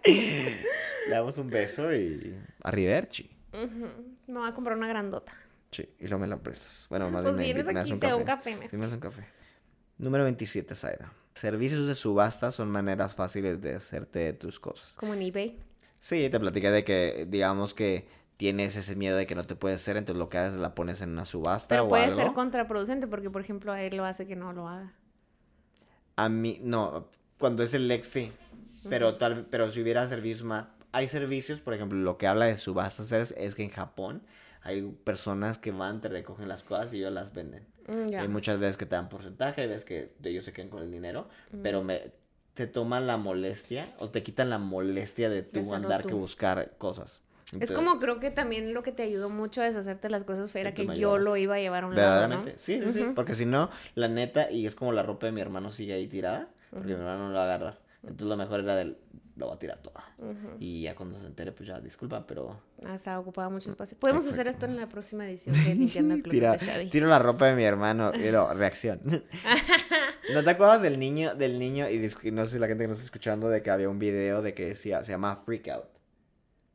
[0.04, 2.36] Le damos un beso y...
[2.62, 3.30] Arrivederci.
[3.52, 3.86] Ujú.
[4.26, 5.32] Me voy a comprar una grandota.
[5.70, 6.86] Sí, y luego me la prestas.
[6.88, 8.50] Bueno, más Pues bien me, vienes me aquí, un te doy café.
[8.50, 9.24] un café, me- Sí, me un café.
[9.98, 11.12] Número 27, Zaira.
[11.34, 14.94] Servicios de subasta son maneras fáciles de hacerte de tus cosas.
[14.94, 15.58] Como en eBay.
[16.00, 18.06] Sí, te platiqué de que, digamos que
[18.36, 20.74] tienes ese miedo de que no te puedes hacer, entonces lo que haces es la
[20.74, 22.16] pones en una subasta Pero o puede algo.
[22.16, 24.92] ser contraproducente porque, por ejemplo, a él lo hace que no lo haga.
[26.16, 28.30] A mí, no, cuando es el ex, sí.
[28.88, 32.56] Pero tal pero si hubiera servicios más hay servicios, por ejemplo, lo que habla de
[32.56, 34.22] subastas es, es que en Japón
[34.62, 37.66] hay personas que van, te recogen las cosas y ellos las venden.
[37.86, 38.14] Mm.
[38.18, 40.90] Hay muchas veces que te dan porcentaje, hay veces que ellos se quedan con el
[40.90, 41.28] dinero,
[41.62, 42.12] pero me
[42.54, 46.16] te toman la molestia o te quitan la molestia de tú andar que tú.
[46.16, 47.22] buscar cosas.
[47.60, 50.62] Es como creo que también lo que te ayudó mucho a deshacerte las cosas fue
[50.62, 52.44] era Que que yo lo iba a llevar a un lado, ¿no?
[52.56, 55.42] Sí, sí, sí, porque si no, la neta, y es como la ropa de mi
[55.42, 57.85] hermano sigue ahí tirada, porque mi hermano no la va a agarrar.
[58.06, 58.96] Entonces lo mejor era del,
[59.36, 60.04] lo voy a tirar toda.
[60.18, 60.56] Ujú.
[60.58, 62.58] Y ya cuando se entere, pues ya, disculpa, pero...
[62.84, 63.98] Ah, estaba ocupaba mucho espacio.
[63.98, 67.46] Podemos hacer esto en la próxima edición de Limpiando el Closet Tira, tiro la ropa
[67.46, 69.00] de mi hermano y lo, reacción.
[70.32, 71.98] ¿No te acuerdas del niño, del niño, y
[72.30, 74.54] no sé si la gente que nos está escuchando, de que había un video de
[74.54, 75.88] que decía, se llama Freak Out?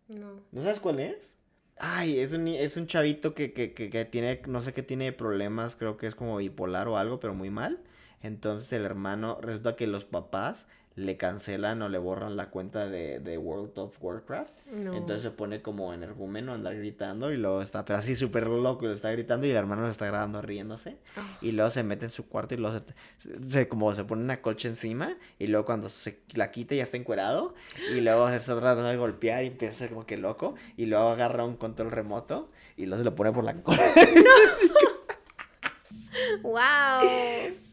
[0.10, 0.42] No.
[0.52, 1.36] ¿No sabes cuál es?
[1.78, 5.12] Ay, es un, es un chavito que, que, que, que tiene, no sé qué tiene
[5.14, 7.80] problemas, creo que es como bipolar o algo, pero muy mal.
[8.22, 10.68] Entonces el hermano, resulta que los papás
[11.02, 14.54] le cancelan o le borran la cuenta de, de World of Warcraft.
[14.68, 14.94] No.
[14.94, 18.86] Entonces se pone como energúmeno a andar gritando y luego está, pero así súper loco,
[18.86, 20.98] y lo está gritando y el hermano lo está grabando riéndose.
[21.18, 21.38] Ah.
[21.42, 22.80] Y luego se mete en su cuarto y luego
[23.18, 26.84] se, se- como se pone una colcha encima y luego cuando se la quita ya
[26.84, 27.54] está encuerado
[27.96, 30.86] y luego se está tratando de golpear y empieza a ser como que loco y
[30.86, 33.82] luego agarra un control remoto y luego se lo pone por la cola.
[36.42, 36.62] ¡Wow!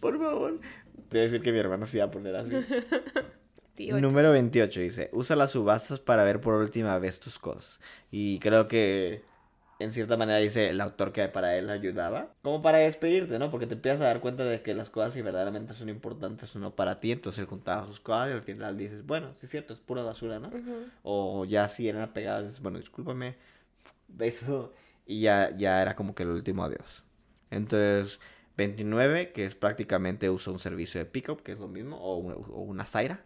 [0.00, 0.58] por favor.
[1.10, 2.54] A decir que mi hermano se iba a poner así.
[4.00, 7.80] Número 28 dice, usa las subastas para ver por última vez tus cosas.
[8.10, 9.22] Y creo que
[9.78, 12.34] en cierta manera dice el autor que para él ayudaba.
[12.42, 13.50] Como para despedirte, ¿no?
[13.50, 16.58] Porque te empiezas a dar cuenta de que las cosas si verdaderamente son importantes o
[16.58, 17.12] no para ti.
[17.12, 20.02] Entonces él contaba sus cosas y al final dices, bueno, sí es cierto, es pura
[20.02, 20.50] basura, ¿no?
[21.02, 23.36] O ya si eran apegadas, dices, bueno, discúlpame,
[24.08, 24.72] beso.
[25.06, 27.04] Y ya, ya era como que el último adiós.
[27.50, 28.18] Entonces,
[28.58, 32.34] 29, que es prácticamente usa un servicio de pickup, que es lo mismo, o una,
[32.34, 33.24] o una Zaira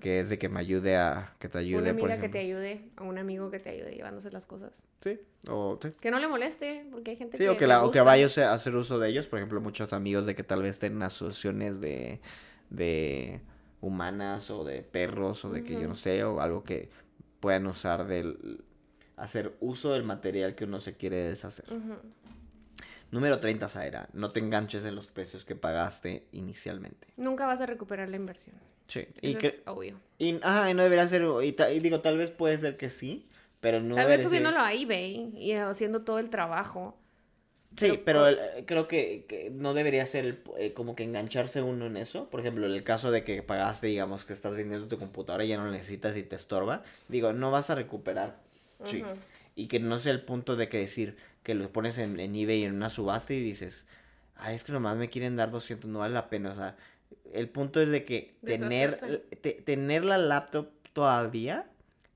[0.00, 2.38] que es de que me ayude a que te ayude Una amiga por que te
[2.38, 4.84] ayude, o un amigo que te ayude llevándose las cosas.
[5.02, 7.50] sí o sí, Que no le moleste, porque hay gente Sí, que.
[7.50, 8.02] o que, la, o que gusta.
[8.02, 11.02] vayas a hacer uso de ellos por ejemplo muchos amigos de que tal vez tengan
[11.02, 12.20] asociaciones de
[12.70, 13.40] de
[13.82, 16.88] humanas o de perros o de que yo no sé o algo que
[17.40, 18.64] puedan usar del
[19.16, 21.96] hacer uso del material que uno se quiere deshacer Ujú.
[23.12, 27.66] Número 30 Zaira no te enganches en los precios que pagaste inicialmente Nunca vas a
[27.66, 28.56] recuperar la inversión.
[28.88, 30.00] sí y que es obvio.
[30.18, 32.90] y, ajá, y no debería ser y, ta- y digo tal vez puede ser que
[32.90, 33.28] sí
[33.60, 36.96] pero no Tal vez debería ser- subiéndolo a eBay y haciendo todo el trabajo.
[37.76, 40.96] Sí, Pero pero co- el- eh, creo que, que no debería ser el- eh, como
[40.96, 42.28] que engancharse uno en eso.
[42.28, 45.48] Por ejemplo, en el caso de que pagaste, digamos, que estás vendiendo tu computadora y
[45.48, 48.36] ya no la necesitas y te estorba, digo, no vas a recuperar.
[48.84, 49.04] Sí.
[49.54, 52.64] Y que no sea el punto de que decir que lo pones en, en eBay
[52.64, 53.86] en una subasta y dices,
[54.36, 56.52] ay, es que nomás me quieren dar 200, no vale la pena.
[56.52, 56.76] O sea,
[57.32, 59.36] el punto es de que tener, Deshacerse.
[59.36, 61.66] te- tener la laptop todavía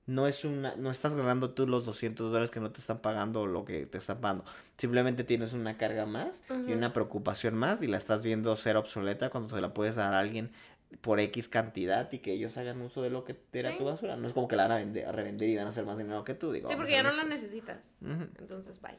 [0.06, 3.40] no es una, no estás ganando tú los 200 dólares que no te están pagando
[3.40, 4.44] o lo que te están pagando.
[4.76, 9.30] Simplemente tienes una carga más y una preocupación más y la estás viendo ser obsoleta
[9.30, 10.52] cuando se la puedes dar a alguien
[11.00, 13.78] por X cantidad y que ellos hagan uso de lo que era Sí.
[13.78, 14.16] tu basura.
[14.16, 15.98] No es como que la van a, vender, a revender y van a hacer más
[15.98, 16.52] dinero que tú.
[16.52, 17.98] Digo, Sí, porque ya no la necesitas.
[18.00, 18.92] Entonces, bye.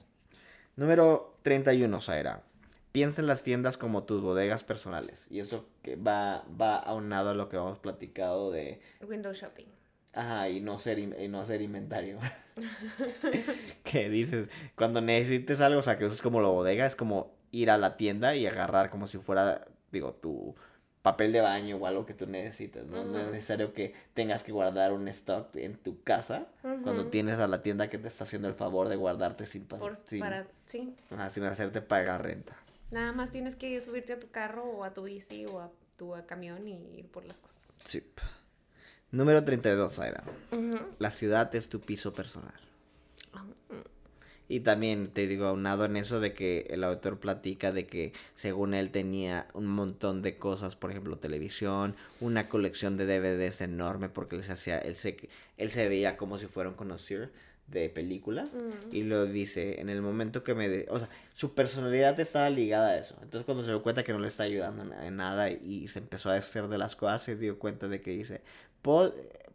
[0.78, 2.44] Número 31, Zaira.
[2.92, 5.28] Piensa en las tiendas como tus bodegas personales.
[5.30, 9.66] Y eso que va, va aunado a lo que hemos platicado de Window shopping.
[10.14, 12.18] Ajá, y no in- y no hacer inventario.
[13.84, 17.36] que dices, cuando necesites algo, o sea, que eso es como la bodega, es como
[17.52, 20.56] ir a la tienda y agarrar como si fuera, digo, tu
[21.12, 23.04] papel de baño o algo que tú necesites, ¿no?
[23.06, 27.48] No es necesario que tengas que guardar un stock en tu casa cuando tienes a
[27.48, 30.24] la tienda que te está haciendo el favor de guardarte sin, pas- Por- sin,
[30.66, 30.94] sí.
[31.12, 32.56] ajá, sin hacerte pagar renta.
[32.92, 36.14] Nada más tienes que subirte a tu carro o a tu bici o a tu
[36.16, 37.58] a camión y ir por las cosas.
[37.86, 38.04] Sí.
[39.12, 40.24] Número 32, Zaira.
[40.52, 40.78] Ujú.
[41.00, 42.54] La ciudad es tu piso personal.
[44.50, 48.74] Y también te digo, aunado en eso de que el autor platica de que según
[48.74, 54.38] él tenía un montón de cosas, por ejemplo, televisión, una colección de DVDs enorme porque
[54.38, 55.18] él se hacía, él se,
[55.58, 57.28] él se veía como si fuera un conocido
[57.68, 58.96] de películas Mm.
[58.96, 62.92] y lo dice en el momento que me, de- o sea, su personalidad estaba ligada
[62.92, 63.16] a eso.
[63.22, 66.00] Entonces cuando se dio cuenta que no le está ayudando en, en nada y se
[66.00, 68.40] empezó a hacer de las cosas, se dio cuenta de que dice,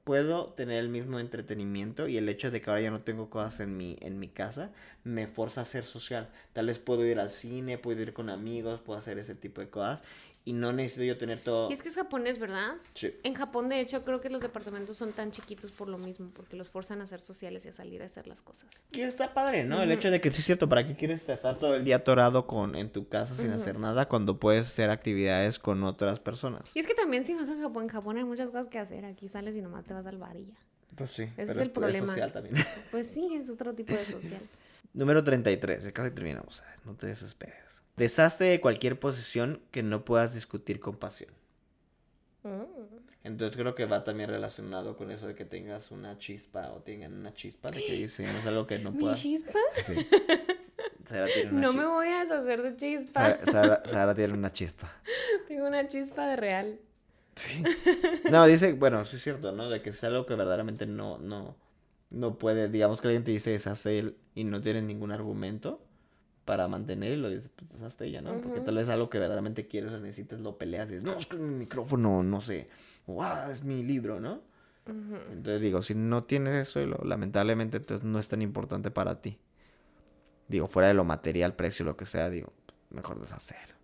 [0.04, 3.60] "Puedo- tener el mismo entretenimiento y el hecho de que ahora ya no tengo cosas
[3.60, 4.70] en mi, en mi casa
[5.04, 6.28] me forza a ser social.
[6.52, 9.68] Tal vez puedo ir al cine, puedo ir con amigos, puedo hacer ese tipo de
[9.70, 10.02] cosas.
[10.44, 11.70] Y no necesito yo tener todo.
[11.70, 12.74] Y es que es japonés, ¿verdad?
[12.94, 13.14] Sí.
[13.22, 16.56] En Japón, de hecho, creo que los departamentos son tan chiquitos por lo mismo, porque
[16.56, 18.68] los forzan a ser sociales y a salir a hacer las cosas.
[18.90, 19.82] Y está padre, ¿no?
[19.82, 22.46] El hecho de que sí es cierto, ¿para qué quieres estar todo el día atorado
[22.46, 26.64] con, en tu casa sin hacer nada cuando puedes hacer actividades con otras personas?
[26.74, 29.04] Y es que también si vas a Japón, en Japón hay muchas cosas que hacer.
[29.04, 30.56] Aquí sales y nomás te vas al bar y ya.
[30.96, 31.22] Pues sí.
[31.36, 32.08] Ese es el problema.
[32.08, 32.56] social también.
[32.90, 34.40] Pues sí, es otro tipo de social.
[34.92, 36.62] Número 33, ya casi terminamos.
[36.84, 37.81] No te desesperes.
[37.96, 41.30] Deshazte de cualquier posición que no puedas discutir con pasión.
[42.42, 42.62] Mm.
[43.24, 47.12] Entonces creo que va también relacionado con eso de que tengas una chispa o tengan
[47.12, 49.20] una chispa de que dicen es algo que no ¿Mi puedas.
[49.20, 49.58] chispa?
[49.86, 49.94] Sí.
[51.08, 53.36] Sara tiene una No me voy a deshacer de chispa.
[53.36, 54.90] Sara, Sara- Sara tiene una chispa.
[55.46, 56.80] Tengo una chispa de real.
[57.36, 57.62] Sí.
[58.30, 59.68] No, dice, bueno, sí es cierto, ¿no?
[59.68, 61.54] De que es algo que verdaderamente no, no,
[62.10, 65.80] no puede, digamos que alguien te dice deshace él y no tienes ningún argumento
[66.44, 68.40] para mantener y lo dices, pues deshazte ya, ¿no?
[68.40, 68.64] Porque Ujú.
[68.66, 71.36] tal vez algo que verdaderamente quieres o necesites lo peleas y dices, no, es que
[71.36, 72.68] mi micrófono, no sé,
[73.06, 74.40] o "Ah, es mi libro, ¿no?
[74.86, 75.16] Ujú.
[75.30, 79.20] Entonces digo, si no tienes eso, y lo- lamentablemente entonces no es tan importante para
[79.20, 79.38] ti.
[80.48, 82.52] Digo, fuera de lo material, precio, lo que sea, digo,
[82.90, 83.74] mejor deshacerlo.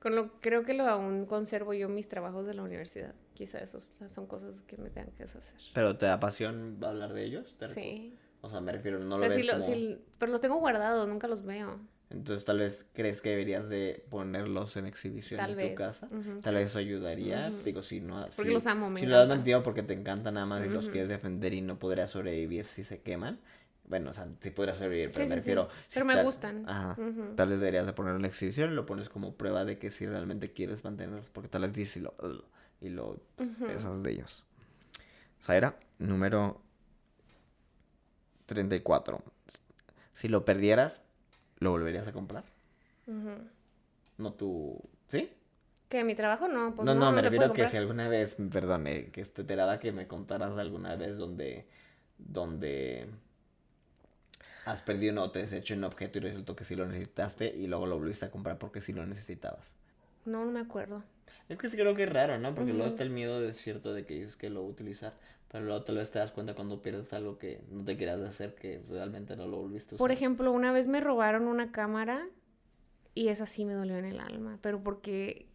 [0.00, 3.14] Con lo creo que lo aún conservo yo mis trabajos de la universidad.
[3.34, 5.58] Quizá esos son cosas que me tengan que deshacer.
[5.74, 8.14] Pero te da pasión hablar de ellos, ¿Te Sí.
[8.42, 10.56] O sea, me refiero, no o lo sea, ves lo- como- sí- pero los tengo
[10.58, 11.78] guardados, nunca los veo.
[12.08, 15.70] Entonces tal vez crees que deberías de ponerlos en exhibición Tal en vez.
[15.70, 16.08] tu casa.
[16.40, 17.50] Tal vez eso ayudaría.
[17.64, 18.20] Digo, si no.
[18.36, 20.68] Porque si- los amo, me Si los has mantenido porque te encanta nada más y
[20.68, 23.40] los quieres defender y no podrías sobrevivir si se queman.
[23.88, 25.50] Bueno, o sea, sí podrías sobrevivir, pero Sí, me sí, sí.
[25.50, 25.68] refiero.
[25.88, 26.68] si Pero me gustan.
[26.68, 26.96] Ajá.
[27.34, 30.06] Tal vez deberías de ponerlo en exhibición y lo pones como prueba de que si
[30.06, 31.28] realmente quieres mantenerlos.
[31.30, 32.14] Porque tal vez dices y lo,
[32.80, 33.18] y lo
[33.66, 34.44] deshas de ellos.
[35.42, 36.60] Zaira, número
[38.46, 39.22] 34.
[40.14, 41.02] Si lo perdieras,
[41.58, 42.44] ¿lo volverías a comprar?
[44.18, 44.80] No tú.
[45.08, 45.30] ¿Sí?
[45.88, 46.74] ¿Que mi trabajo no?
[46.74, 49.56] Pues no, no, me se puede refiero que si alguna vez, perdón, eh, que te
[49.56, 51.66] daba que me contaras alguna vez donde,
[52.18, 53.06] donde
[54.64, 57.68] has perdido no te has hecho un objeto y resultó que sí lo necesitaste y
[57.68, 59.70] luego lo volviste a comprar porque sí lo necesitabas.
[60.24, 61.04] No, no me acuerdo.
[61.48, 62.52] Es que sí creo que es raro, ¿no?
[62.54, 65.14] Porque luego está el miedo de cierto de que dices que lo voy a utilizar,
[65.48, 68.54] pero luego tal vez te das cuenta cuando pierdes algo que no te quieras hacer
[68.54, 69.98] que realmente no lo volviste a usar.
[69.98, 72.26] Por ejemplo, una vez me robaron una cámara
[73.14, 75.46] y esa sí me dolió en el alma, pero porque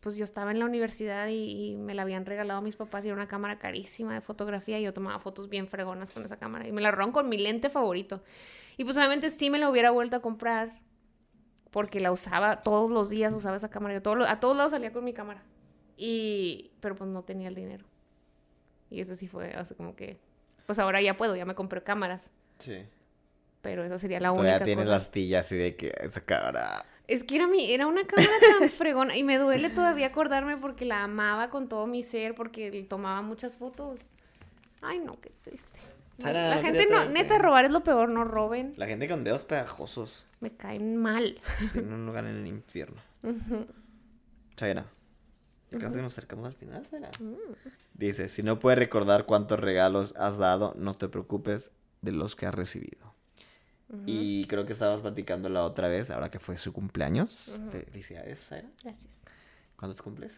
[0.00, 3.08] pues yo estaba en la universidad y, y me la habían regalado mis papás y
[3.08, 6.66] era una cámara carísima de fotografía y yo tomaba fotos bien fregonas con esa cámara
[6.68, 8.22] y me la robaron con mi lente favorito.
[8.76, 10.80] Y pues obviamente sí me la hubiera vuelto a comprar
[11.70, 14.70] porque la usaba todos los días, usaba esa cámara, yo todos los- a todos lados
[14.72, 15.42] salía con mi cámara.
[15.96, 17.84] Y pero pues no tenía el dinero.
[18.90, 20.16] Y eso sí fue, o sea, como que
[20.66, 22.84] pues ahora ya puedo, ya me compré cámaras, Sí.
[23.62, 24.96] pero esa sería la Todavía única tienes cosa.
[24.96, 26.84] las astillas así de que esa cámara.
[27.08, 30.84] Es que era, mi, era una cámara tan fregona y me duele todavía acordarme porque
[30.84, 34.00] la amaba con todo mi ser, porque le tomaba muchas fotos.
[34.82, 35.78] Ay, no, qué triste.
[36.18, 38.72] Sara, la no gente no, neta, robar es lo peor, no roben.
[38.76, 41.40] La gente con dedos pegajosos Me caen mal.
[41.72, 43.00] tiene un lugar en el infierno.
[43.22, 43.66] Ujú.
[44.56, 44.86] Chaira.
[45.78, 47.10] Casi nos acercamos al final, Chaira.
[47.20, 47.34] Mm.
[47.94, 51.70] Dice, si no puedes recordar cuántos regalos has dado, no te preocupes
[52.02, 53.14] de los que has recibido.
[54.04, 57.52] Y creo que estabas platicando la otra vez, ahora que fue su cumpleaños.
[57.70, 58.68] Felicidades, Zaira.
[58.82, 59.22] Gracias.
[59.76, 60.32] ¿Cuántos cumples?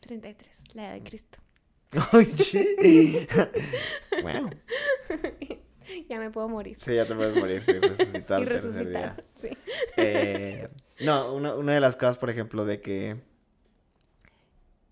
[0.00, 1.38] 33, la edad de Cristo.
[2.12, 3.26] ¡Ay, sí!
[4.22, 4.50] bueno,
[6.08, 6.76] Ya me puedo morir.
[6.84, 8.86] sí, ya te puedes morir y resucitar y resucitar.
[8.86, 9.24] día.
[9.36, 9.48] Sí.
[9.96, 10.68] Eh,
[11.00, 13.16] no, una, una de las cosas, por ejemplo, de que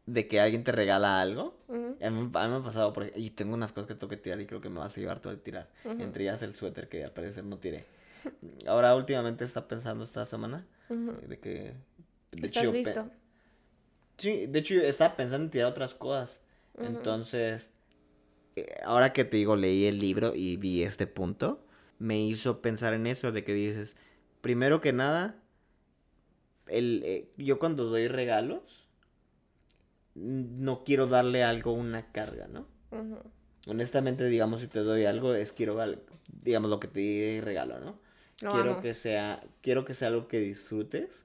[0.06, 1.56] de que alguien te regala algo.
[1.68, 3.94] Ujú, A mí, a mí me ha pasado, por, ej- y tengo unas cosas que
[3.94, 5.68] tengo que tirar y creo que me vas a llevar todo el tirar.
[5.84, 6.02] Ujú.
[6.02, 7.84] Entre ellas el suéter que al parecer no tiré.
[8.66, 11.12] Ahora últimamente está pensando esta semana ujú.
[11.22, 11.74] eh, de que...
[12.32, 13.10] De ¿Estás hecho, listo?
[14.18, 16.40] Sí, de hecho yo estaba pensando en tirar otras cosas.
[16.82, 17.70] Entonces,
[18.56, 21.64] eh, ahora que te digo, leí el libro y vi este punto,
[21.98, 23.96] me hizo pensar en eso, de que dices,
[24.42, 25.36] primero que nada,
[26.66, 28.85] el, eh, yo cuando doy regalos,
[30.16, 32.66] no quiero darle algo una carga, ¿no?
[33.66, 35.78] Honestamente, digamos, si te doy algo, es quiero,
[36.42, 37.98] digamos, lo que te regalo, ¿no?
[38.42, 38.80] Lo quiero amo.
[38.80, 41.24] que sea, quiero que sea algo que disfrutes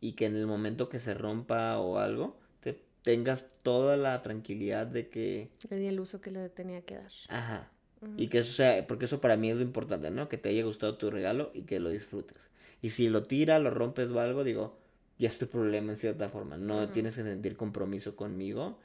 [0.00, 4.86] y que en el momento que se rompa o algo, te tengas toda la tranquilidad
[4.86, 7.12] de que, Le di el uso que le tenía que dar.
[7.28, 7.70] ajá,
[8.16, 10.28] y que eso sea, porque eso para mí es lo importante, ¿no?
[10.28, 12.38] Que te haya gustado tu regalo y que lo disfrutes.
[12.80, 14.76] Y si lo tiras, lo rompes o algo, digo,
[15.22, 16.56] ya es tu problema en cierta forma.
[16.56, 18.76] No tienes que sentir compromiso conmigo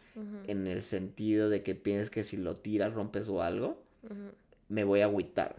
[0.45, 3.81] en el sentido de que pienses que si lo tiras, rompes o algo,
[4.69, 5.55] me voy a agüitar.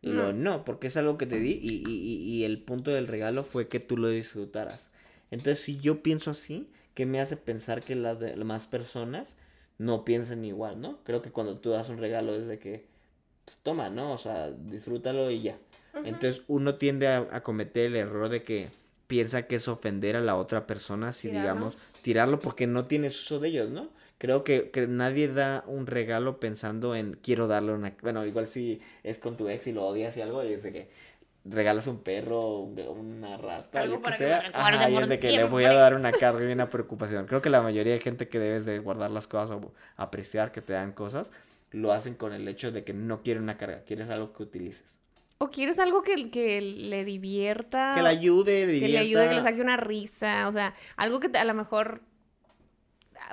[0.00, 0.32] Y No.
[0.32, 3.68] no, porque es algo que te di y, y- y- el punto del regalo fue
[3.68, 4.90] que tú lo disfrutaras.
[5.30, 9.36] Entonces, si yo pienso así, ¿qué me hace pensar que las demás personas
[9.76, 10.98] no piensen igual, ¿no?
[11.04, 12.86] Creo que cuando tú das un regalo es de que,
[13.44, 14.12] pues toma, ¿no?
[14.14, 15.58] O sea, disfrútalo y ya.
[16.04, 18.70] Entonces, uno tiende a, cometer el error de que
[19.12, 23.40] piensa que es ofender a la otra persona si, digamos, tirarlo porque no tienes uso
[23.40, 23.90] de ellos, ¿no?
[24.16, 27.94] Creo que, que, nadie da un regalo pensando en quiero darle una...
[28.00, 30.88] Bueno, igual si es con tu ex y lo odias y algo, y dice que
[31.44, 34.50] regalas un perro, una rata, algo que sea,
[34.88, 37.26] y es de que le voy a dar una carga y una preocupación.
[37.26, 40.62] Creo que la mayoría de gente que debes de guardar las cosas o apreciar que
[40.62, 41.30] te dan cosas,
[41.70, 45.01] lo hacen con el hecho de que no quieren una carga, quieres algo que utilices.
[45.42, 47.94] O quieres algo que, que le divierta.
[47.96, 50.46] Que le ayude, le Que le ayude, que le saque una risa.
[50.46, 52.02] O sea, algo que a lo mejor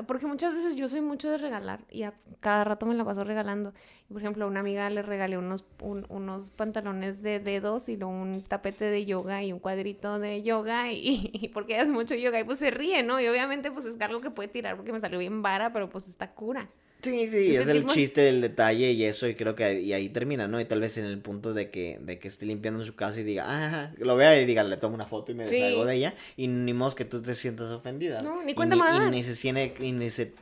[0.07, 3.23] porque muchas veces yo soy mucho de regalar y a cada rato me la paso
[3.23, 3.73] regalando.
[4.07, 8.43] Por ejemplo, a una amiga le regalé unos, unos pantalones de dedos y luego un
[8.43, 12.43] tapete de yoga y un cuadrito de yoga y, y porque es mucho yoga y
[12.43, 13.19] pues se ríe, ¿no?
[13.19, 16.07] Y obviamente pues es algo que puede tirar porque me salió bien vara, pero pues
[16.07, 16.69] está cura.
[17.01, 20.49] Sí, sí, es el chiste del detalle y eso, y creo que y ahí termina,
[20.49, 20.59] ¿no?
[20.59, 23.23] Y tal vez en el punto de que, de que esté limpiando su casa y
[23.23, 26.15] diga, ah, lo vea y diga, le tomo una foto y me deshago de ella,
[26.35, 28.21] y ni modo que tú te sientas ofendida.
[28.21, 29.07] No, ni cuenta más.
[29.07, 30.33] Y ni se tiene, y, ni se,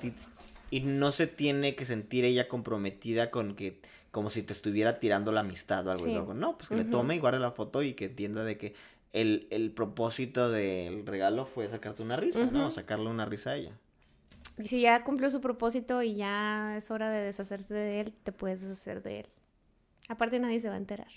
[0.71, 5.31] y no se tiene que sentir ella comprometida con que, como si te estuviera tirando
[5.31, 7.93] la amistad o algo, luego, no, pues que le tome y guarde la foto y
[7.93, 8.73] que entienda de que
[9.13, 12.71] el, el propósito del regalo fue sacarte una risa, ¿no?
[12.71, 13.71] Sacarle una risa a ella.
[14.57, 18.31] Y si ya cumplió su propósito y ya es hora de deshacerse de él, te
[18.31, 19.27] puedes deshacer de él.
[20.09, 21.11] Aparte nadie se va a enterar.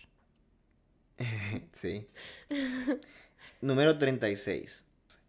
[1.73, 2.07] sí.
[3.61, 4.85] Número 36.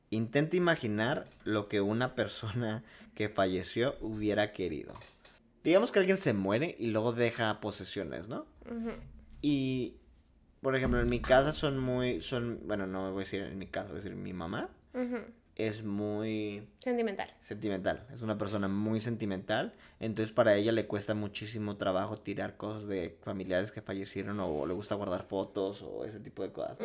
[0.10, 2.84] Intenta imaginar lo que una persona
[3.16, 4.94] que falleció hubiera querido.
[5.64, 8.46] Digamos que alguien se muere y luego deja posesiones, ¿no?
[9.42, 9.96] Y,
[10.62, 13.68] por ejemplo, en mi casa son muy, son, bueno, no voy a decir en mi
[13.68, 14.70] casa, voy a decir mi mamá
[15.56, 16.68] es muy...
[16.80, 17.34] Sentimental.
[17.42, 18.06] Sentimental.
[18.14, 19.74] Es una persona muy sentimental.
[20.00, 24.74] Entonces para ella le cuesta muchísimo trabajo tirar cosas de familiares que fallecieron o le
[24.74, 26.78] gusta guardar fotos o ese tipo de cosas.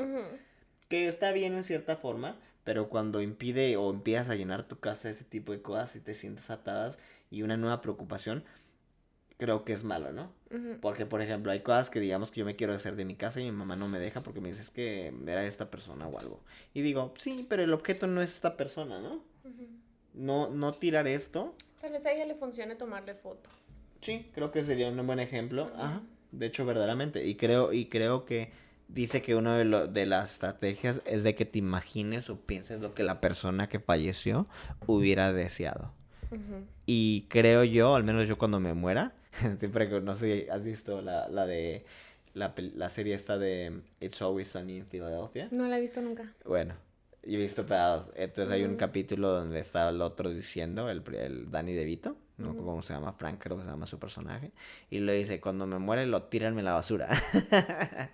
[0.88, 5.08] Que está bien en cierta forma, pero cuando impide o empiezas a llenar tu casa
[5.08, 6.98] de ese tipo de cosas y te sientes atadas
[7.30, 8.44] y una nueva preocupación,
[9.36, 10.30] creo que es malo, ¿no?
[10.80, 13.40] Porque, por ejemplo, hay cosas que digamos que yo me quiero hacer de mi casa
[13.40, 16.18] y mi mamá no me deja porque me dice es que era esta persona o
[16.18, 16.40] algo.
[16.72, 19.22] Y digo, sí, pero el objeto no es esta persona, ¿no?
[20.14, 21.54] No, no tirar esto.
[21.80, 23.50] Tal vez a ella le funcione tomarle foto.
[24.00, 25.70] Sí, creo que sería un buen ejemplo.
[25.76, 26.00] Ajá.
[26.32, 27.26] De hecho, verdaderamente.
[27.26, 28.50] Y creo, y creo que
[28.88, 32.94] dice que una de, de las estrategias es de que te imagines o pienses lo
[32.94, 34.46] que la persona que falleció
[34.86, 35.92] hubiera deseado.
[36.86, 39.14] Y creo yo, al menos yo cuando me muera,
[39.58, 41.84] Siempre que, no sé, ¿has visto la, la de
[42.34, 45.48] la, la, serie esta de It's Always Sunny in Philadelphia?
[45.50, 46.32] No la he visto nunca.
[46.44, 46.74] Bueno,
[47.22, 48.12] he visto pedazos.
[48.16, 52.58] Entonces hay un capítulo donde está el otro diciendo, el, el Danny DeVito, no sé
[52.58, 54.52] cómo se llama, Frank creo que se llama su personaje,
[54.90, 57.08] y le dice, cuando me muere lo tiranme la basura.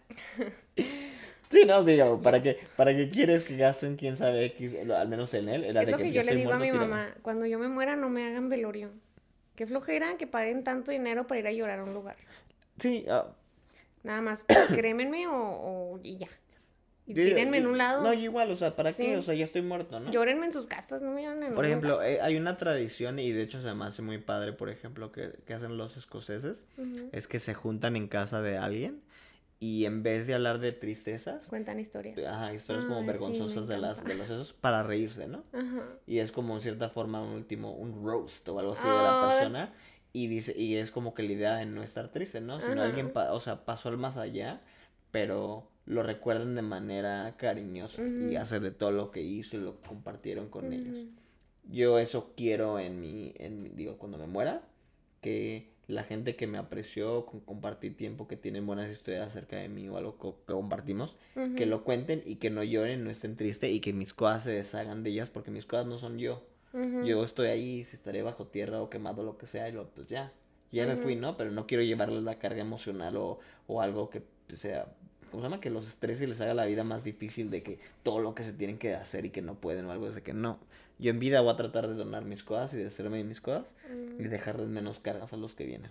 [1.52, 5.34] Sí, no, digo, ¿para qué, ¿para qué quieres que gasten quién sabe X, al menos
[5.34, 5.64] en él?
[5.64, 8.08] Era es lo que, yo le digo a mi mamá, cuando yo me muera no
[8.08, 8.88] me hagan velorio.
[9.62, 12.16] Qué flojera que paguen tanto dinero para ir a llorar a un lugar.
[12.80, 13.04] Sí.
[13.06, 13.30] Uh...
[14.02, 14.44] Nada más,
[14.74, 16.26] crémenme o, o, y ya.
[17.06, 18.02] Y tírenme en un lado.
[18.02, 19.16] No, igual, o sea, ¿para qué?
[19.16, 20.10] O sea, ya estoy muerto, ¿no?
[20.10, 23.30] Llórenme en sus casas, no me lloren en Por ejemplo, eh, hay una tradición, y
[23.30, 26.66] de hecho se me hace muy padre, por ejemplo, que, que hacen los escoceses,
[27.12, 29.00] es que se juntan en casa de alguien
[29.62, 32.18] y en vez de hablar de tristezas cuentan historias.
[32.18, 35.84] ajá historias como vergonzosas de las de los esos para reírse no ajá.
[36.04, 39.28] y es como en cierta forma un último un roast o algo así de la
[39.28, 39.72] persona
[40.12, 43.12] y dice y es como que la idea de no estar triste no sino alguien
[43.14, 44.60] o sea pasó al más allá
[45.12, 49.80] pero lo recuerdan de manera cariñosa y hace de todo lo que hizo y lo
[49.80, 51.06] compartieron con ellos.
[51.70, 54.62] Yo eso quiero en mi en digo cuando me muera
[55.20, 59.68] que la gente que me apreció con compartir tiempo, que tienen buenas historias acerca de
[59.68, 61.16] mí o algo que compartimos,
[61.56, 64.50] que lo cuenten y que no lloren, no estén tristes y que mis cosas se
[64.52, 66.42] deshagan de ellas porque mis cosas no son yo.
[67.04, 70.08] Yo estoy ahí, si estaré bajo tierra o quemado, lo que sea, y lo, pues
[70.08, 70.32] ya,
[70.70, 71.36] ya me fui, ¿no?
[71.36, 74.22] Pero no quiero llevarles la carga emocional o, o algo que
[74.54, 74.86] sea,
[75.30, 75.60] ¿cómo se llama?
[75.60, 78.44] Que los estrese y les haga la vida más difícil de que todo lo que
[78.44, 80.58] se tienen que hacer y que no pueden o algo, de que no
[80.98, 83.40] yo en vida voy a tratar de donar mis cosas y de hacerme de mis
[83.40, 83.64] cosas
[84.18, 84.28] y mm.
[84.28, 85.90] dejarles menos cargas a los que vienen.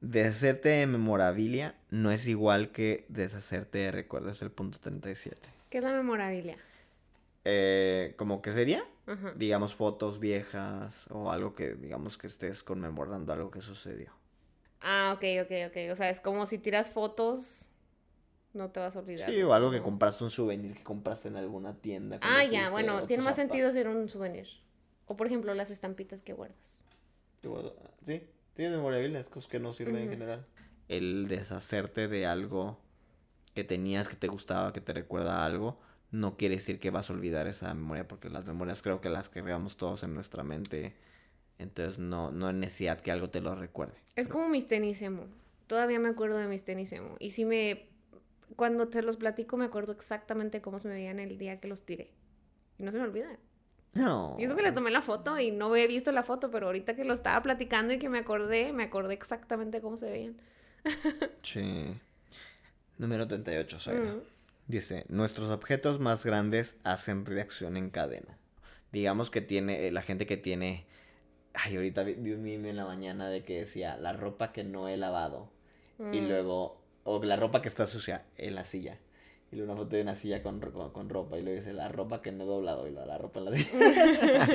[0.00, 5.36] Deshacerte de memorabilia no es igual que deshacerte de recuerdos, el punto 37.
[5.68, 6.56] ¿Qué es la memorabilia?
[7.44, 8.84] Eh, ¿Cómo que sería?
[9.34, 14.12] Digamos fotos viejas o algo que digamos que estés conmemorando algo que sucedió.
[14.80, 15.92] Ah, ok, ok, ok.
[15.92, 17.69] O sea, es como si tiras fotos
[18.52, 19.30] no te vas a olvidar.
[19.30, 22.18] Sí, o algo que compraste, un souvenir que compraste en alguna tienda.
[22.22, 24.48] Ah, ya, bueno, tiene más sentido ser un souvenir.
[25.06, 26.84] O por ejemplo, las estampitas que guardas.
[27.42, 27.48] Sí,
[28.02, 28.22] Sí,
[28.54, 30.46] tienes memorabilia, cosas que no sirven en general.
[30.88, 32.78] El deshacerte de algo
[33.54, 35.78] que tenías, que te gustaba, que te recuerda a algo,
[36.10, 39.28] no quiere decir que vas a olvidar esa memoria, porque las memorias creo que las
[39.28, 40.94] cargamos todos en nuestra mente.
[41.58, 43.94] Entonces no, no hay necesidad que algo te lo recuerde.
[44.16, 45.26] Es como mis tenis emo.
[45.66, 47.16] Todavía me acuerdo de mis tenis emo.
[47.18, 47.89] Y si me...
[48.56, 51.82] Cuando te los platico me acuerdo exactamente cómo se me veían el día que los
[51.84, 52.10] tiré.
[52.78, 53.28] Y no se me olvida.
[53.92, 54.36] No.
[54.38, 56.94] Y eso que le tomé la foto y no había visto la foto, pero ahorita
[56.94, 60.36] que lo estaba platicando y que me acordé, me acordé exactamente cómo se veían.
[61.42, 61.94] Sí.
[62.98, 64.12] Número 38, Zaira.
[64.12, 64.20] Mm.
[64.68, 68.38] Dice, nuestros objetos más grandes hacen reacción en cadena.
[68.92, 70.86] Digamos que tiene, eh, la gente que tiene...
[71.54, 74.62] Ay, ahorita vi, vi un meme en la mañana de que decía, la ropa que
[74.62, 75.50] no he lavado.
[75.98, 76.28] Y Mm.
[76.28, 78.98] luego, o la ropa que está sucia en la silla.
[79.52, 81.38] Y luego una foto de una silla con, con, con ropa.
[81.38, 82.86] Y luego dice, la ropa que no he doblado.
[82.86, 84.48] Y luego la ropa en la silla.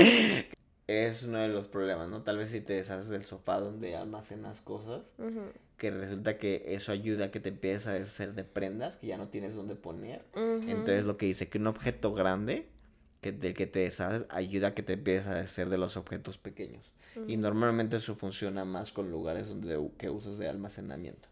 [0.88, 2.22] es uno de los problemas, ¿no?
[2.22, 5.02] Tal vez si te deshaces del sofá donde almacenas cosas
[5.78, 9.18] que resulta que eso ayuda a que te empieces a deshacer de prendas que ya
[9.18, 10.24] no tienes dónde poner.
[10.36, 12.68] Entonces lo que dice que un objeto grande
[13.22, 16.38] que del que te deshaces ayuda a que te empieces a deshacer de los objetos
[16.38, 16.92] pequeños.
[17.16, 17.42] Y Ujú.
[17.42, 21.28] normalmente eso funciona más con lugares donde que usas de almacenamiento.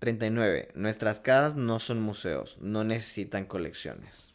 [0.00, 0.70] 39.
[0.74, 4.34] Nuestras casas no son museos, no necesitan colecciones.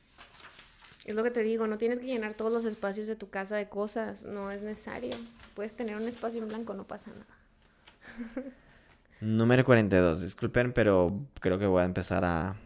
[1.06, 3.58] Es lo que te digo, no tienes que llenar todos los espacios de tu casa
[3.58, 5.12] de cosas, no es necesario.
[5.54, 8.46] Puedes tener un espacio en blanco, no pasa nada.
[9.22, 10.22] Número 42.
[10.22, 12.58] Disculpen, pero creo que voy a empezar a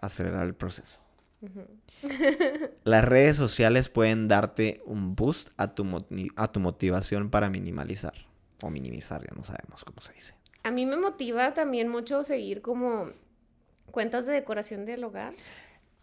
[0.00, 0.98] acelerar el proceso.
[2.84, 5.86] Las redes sociales pueden darte un boost a tu,
[6.36, 8.14] a tu motivación para minimalizar.
[8.62, 10.39] O minimizar, ya no sabemos cómo se dice.
[10.62, 13.10] A mí me motiva también mucho seguir como
[13.90, 15.34] cuentas de decoración del hogar.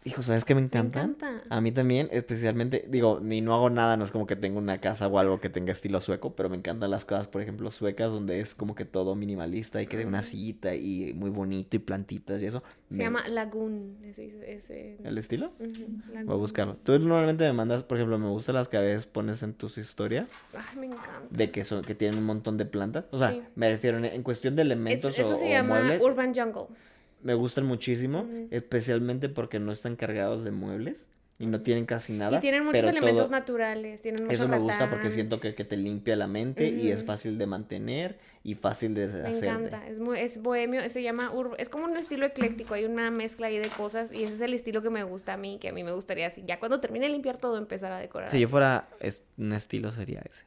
[0.08, 1.02] Hijo, ¿sabes qué me Me encanta?
[1.02, 1.42] encanta.
[1.50, 4.80] A mí también, especialmente, digo, ni no hago nada, no es como que tengo una
[4.80, 8.08] casa o algo que tenga estilo sueco, pero me encantan las cosas, por ejemplo, suecas,
[8.10, 11.80] donde es como que todo minimalista y que de una sillita y muy bonito y
[11.80, 12.62] plantitas y eso.
[12.90, 13.98] Se Me- llama Lagoon.
[14.02, 15.52] Ese, ese- ¿El estilo?
[15.58, 16.76] Voy a buscarlo.
[16.82, 19.76] Tú normalmente me mandas, por ejemplo, me gustan las que a veces pones en tus
[19.76, 20.26] historias.
[20.54, 21.10] Ay, me encanta.
[21.30, 23.04] de que son que tienen un montón de plantas.
[23.10, 23.42] O sea, Sí.
[23.56, 26.00] me refiero en, en cuestión de Es- elementos eso o, se o llama muebles.
[26.00, 26.74] Urban Jungle.
[27.22, 31.06] Me gustan muchísimo, especialmente porque no están cargados de muebles
[31.40, 32.38] y no tienen casi nada.
[32.38, 34.02] Y tienen muchos elementos todo- naturales.
[34.02, 37.04] Tienen mucho Eso me gusta porque siento que, que te limpia la mente y es
[37.04, 39.46] fácil de mantener y fácil de Me deshacerte.
[39.46, 43.10] encanta, es, muy, es bohemio, se llama ur- es como un estilo ecléctico, hay una
[43.10, 45.68] mezcla ahí de cosas y ese es el estilo que me gusta a mí, que
[45.68, 48.30] a mí me gustaría así, ya cuando termine de limpiar todo empezar a decorar.
[48.30, 50.44] Si yo fuera es- un estilo sería ese.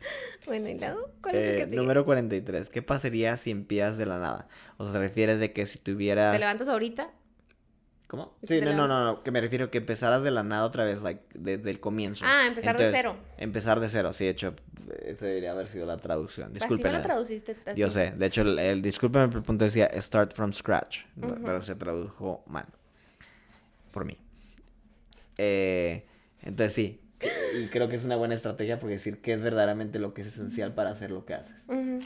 [0.46, 1.10] Bueno, ¿y luego?
[1.22, 1.76] ¿Cuál es el Eh, que sigue?
[1.76, 2.68] número 43.
[2.68, 4.48] ¿Qué pasaría si empiezas de la nada?
[4.76, 6.32] O sea, se refiere de que si tuvieras...
[6.34, 7.08] ¿Te levantas ahorita?
[8.06, 8.36] ¿Cómo?
[8.46, 11.02] Sí, no, no, no, no, que me refiero que empezaras de la nada otra vez,
[11.02, 12.24] like, desde el comienzo.
[12.28, 13.16] Ah, empezar de cero.
[13.38, 14.54] Empezar de cero, sí, de hecho,
[15.04, 16.48] esa debería haber sido la traducción.
[16.50, 16.92] Así Disculpen.
[16.92, 17.56] me lo traduciste.
[17.64, 17.80] así.
[17.80, 21.04] Yo sé, de hecho, el, el discúlpeme, el punto decía start from scratch,
[21.44, 22.66] pero se tradujo mal.
[23.90, 24.18] Por mí.
[25.38, 26.04] Eh,
[26.42, 27.00] entonces sí,
[27.58, 30.28] y creo que es una buena estrategia porque decir qué es verdaderamente lo que es
[30.28, 31.64] esencial para hacer lo que haces.
[31.68, 32.00] Ujú.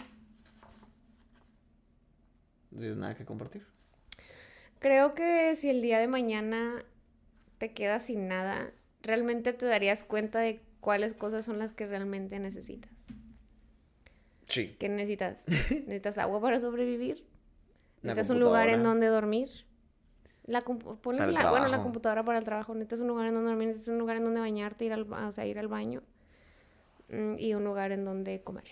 [2.70, 3.66] ¿No tienes nada que compartir?
[4.78, 6.84] Creo que si el día de mañana
[7.58, 12.38] te quedas sin nada, realmente te darías cuenta de cuáles cosas son las que realmente
[12.38, 13.08] necesitas.
[14.48, 14.76] Sí.
[14.78, 15.46] ¿Qué necesitas?
[15.70, 17.24] ¿Necesitas agua para sobrevivir?
[18.02, 19.48] ¿Necesitas un lugar en donde dormir?
[20.48, 22.74] La ponle la, bueno, la computadora para el trabajo.
[22.74, 25.30] Necesitas un lugar en donde dormir, necesitas un lugar en donde bañarte, ir al, o
[25.30, 26.02] sea, ir al baño.
[27.10, 28.64] Mm, Y un lugar en donde comer.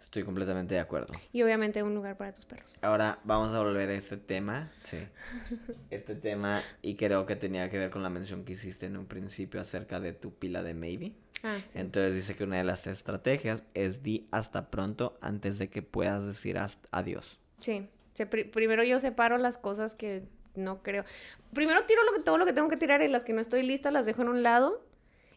[0.00, 1.14] Estoy completamente de acuerdo.
[1.32, 2.78] Y obviamente un lugar para tus perros.
[2.82, 4.70] Ahora vamos a volver a este tema.
[4.84, 4.98] Sí.
[5.90, 9.06] Este tema, y creo que tenía que ver con la mención que hiciste en un
[9.06, 11.12] principio acerca de tu pila de maybe.
[11.42, 11.78] Ah, sí.
[11.78, 16.24] Entonces dice que una de las estrategias es di hasta pronto antes de que puedas
[16.26, 17.38] decir hasta adiós.
[17.60, 17.88] Sí.
[18.14, 20.24] Se- pri- primero yo separo las cosas que
[20.54, 21.04] no creo.
[21.52, 23.62] Primero tiro lo que, todo lo que tengo que tirar y las que no estoy
[23.62, 24.82] lista las dejo en un lado.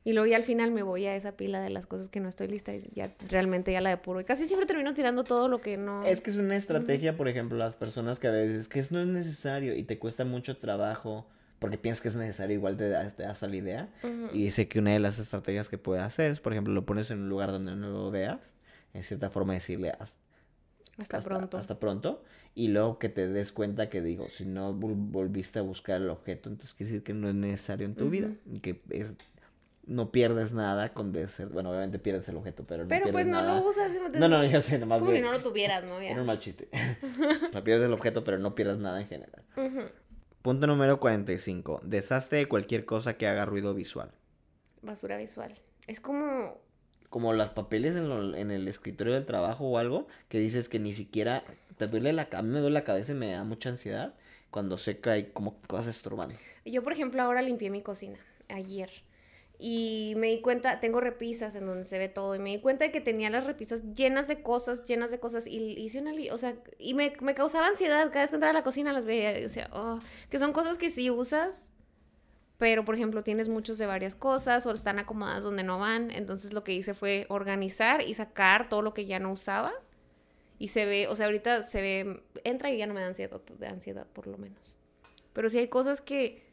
[0.03, 2.29] Y luego ya al final me voy a esa pila de las cosas que no
[2.29, 4.21] estoy lista y ya realmente ya la depuro.
[4.21, 6.05] Y casi siempre termino tirando todo lo que no...
[6.05, 9.01] Es que es una estrategia, por ejemplo, las personas que a veces que es- no
[9.01, 11.27] es necesario y te cuesta mucho trabajo
[11.59, 13.89] porque piensas que es necesario, igual te das, te das a la idea.
[14.31, 17.11] Y dice que una de las estrategias que puedes hacer es, por ejemplo, lo pones
[17.11, 18.39] en un lugar donde no lo veas,
[18.93, 20.17] en cierta forma decirle hasta,
[20.99, 21.57] Hasta, pronto.
[21.57, 22.23] Hasta pronto.
[22.59, 26.09] Y luego que te des cuenta que digo, si no vol- volviste a buscar el
[26.09, 28.29] objeto, entonces quiere decir que no es necesario en tu vida.
[28.29, 28.55] Ujú.
[28.55, 29.13] Y que es
[29.85, 31.51] no pierdes nada con desert.
[31.53, 33.59] Bueno, obviamente pierdes el objeto, pero no Pero pues no nada.
[33.59, 33.93] lo usas.
[33.93, 36.01] ¿sí me No, no, yo sé, nomás Como si no lo tuvieras, ¿no?
[36.01, 36.09] Ya.
[36.09, 36.67] Era un mal chiste.
[37.47, 39.43] o sea, pierdes el objeto, pero no pierdes nada en general.
[39.55, 39.81] Ujú.
[40.41, 41.81] Punto número 45.
[41.83, 44.11] Deshazte de cualquier cosa que haga ruido visual.
[44.81, 45.53] Basura visual.
[45.85, 46.59] Es como...
[47.09, 50.79] Como los papeles en, lo- en el escritorio del trabajo o algo, que dices que
[50.79, 51.43] ni siquiera
[51.77, 54.13] te duele la cabeza, me duele la cabeza y me da mucha ansiedad
[54.51, 56.35] cuando sé que hay como cosas estorbando.
[56.65, 58.17] Yo, por ejemplo, ahora limpié mi cocina
[58.49, 58.89] ayer.
[59.59, 62.35] Y me di cuenta, tengo repisas en donde se ve todo.
[62.35, 65.47] Y me di cuenta de que tenía las repisas llenas de cosas, llenas de cosas.
[65.47, 66.11] Y hice una.
[66.31, 69.05] O sea, y me, me causaba ansiedad cada vez que entraba a la cocina, las
[69.05, 69.35] veía.
[69.35, 69.99] Y decía, oh,
[70.29, 71.71] que son cosas que sí usas.
[72.57, 76.09] Pero, por ejemplo, tienes muchos de varias cosas o están acomodadas donde no van.
[76.11, 79.73] Entonces, lo que hice fue organizar y sacar todo lo que ya no usaba.
[80.59, 83.39] Y se ve, o sea, ahorita se ve, entra y ya no me da ansiedad,
[83.59, 84.75] de ansiedad por lo menos.
[85.33, 86.43] Pero sí hay cosas que,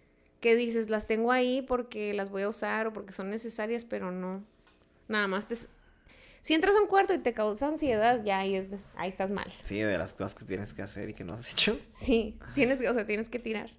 [0.41, 4.11] que dices, las tengo ahí porque las voy a usar o porque son necesarias, pero
[4.11, 4.45] no.
[5.09, 5.57] Nada más te...
[6.43, 9.51] Si entras a un cuarto y te causa ansiedad, ya ahí, es, ahí estás mal.
[9.63, 11.81] Sí, de las cosas que tienes que hacer y que no has hecho.
[11.89, 13.71] Sí, tienes o sea, tienes que tirar.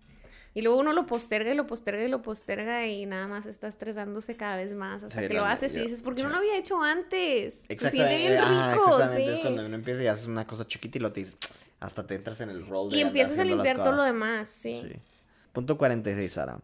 [0.56, 3.68] Y luego uno lo posterga y lo posterga y lo posterga y nada más está
[3.68, 6.38] estresándose cada vez más hasta Sí, que lo haces y dices, ¿por qué no lo
[6.38, 7.56] había hecho antes?
[7.56, 8.18] Se siente Exactamente.
[8.18, 9.34] bien ajá, rico, exactamente.
[9.34, 11.36] Es cuando uno empieza y haces una cosa chiquita y lo te dices,
[11.82, 14.82] hasta te entras en el rol de Y empiezas a limpiar todo lo demás, sí.
[14.90, 14.98] Sí.
[15.52, 16.60] Punto 46, Sara.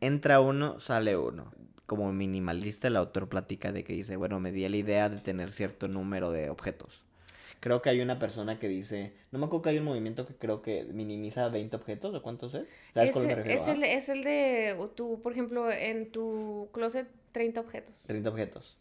[0.00, 1.52] Entra uno, sale uno.
[1.86, 5.52] Como minimalista, el autor platica de que dice, bueno, me di la idea de tener
[5.52, 7.02] cierto número de objetos.
[7.62, 10.34] Creo que hay una persona que dice, no me acuerdo que hay un movimiento que
[10.34, 12.66] creo que minimiza 20 objetos, ¿o cuántos es?
[12.92, 13.60] ¿Sabes Es, cuál me el- refiero?
[13.62, 18.02] es, el, es el de tu, por ejemplo, en tu closet, 30 objetos.
[18.08, 18.76] 30 objetos.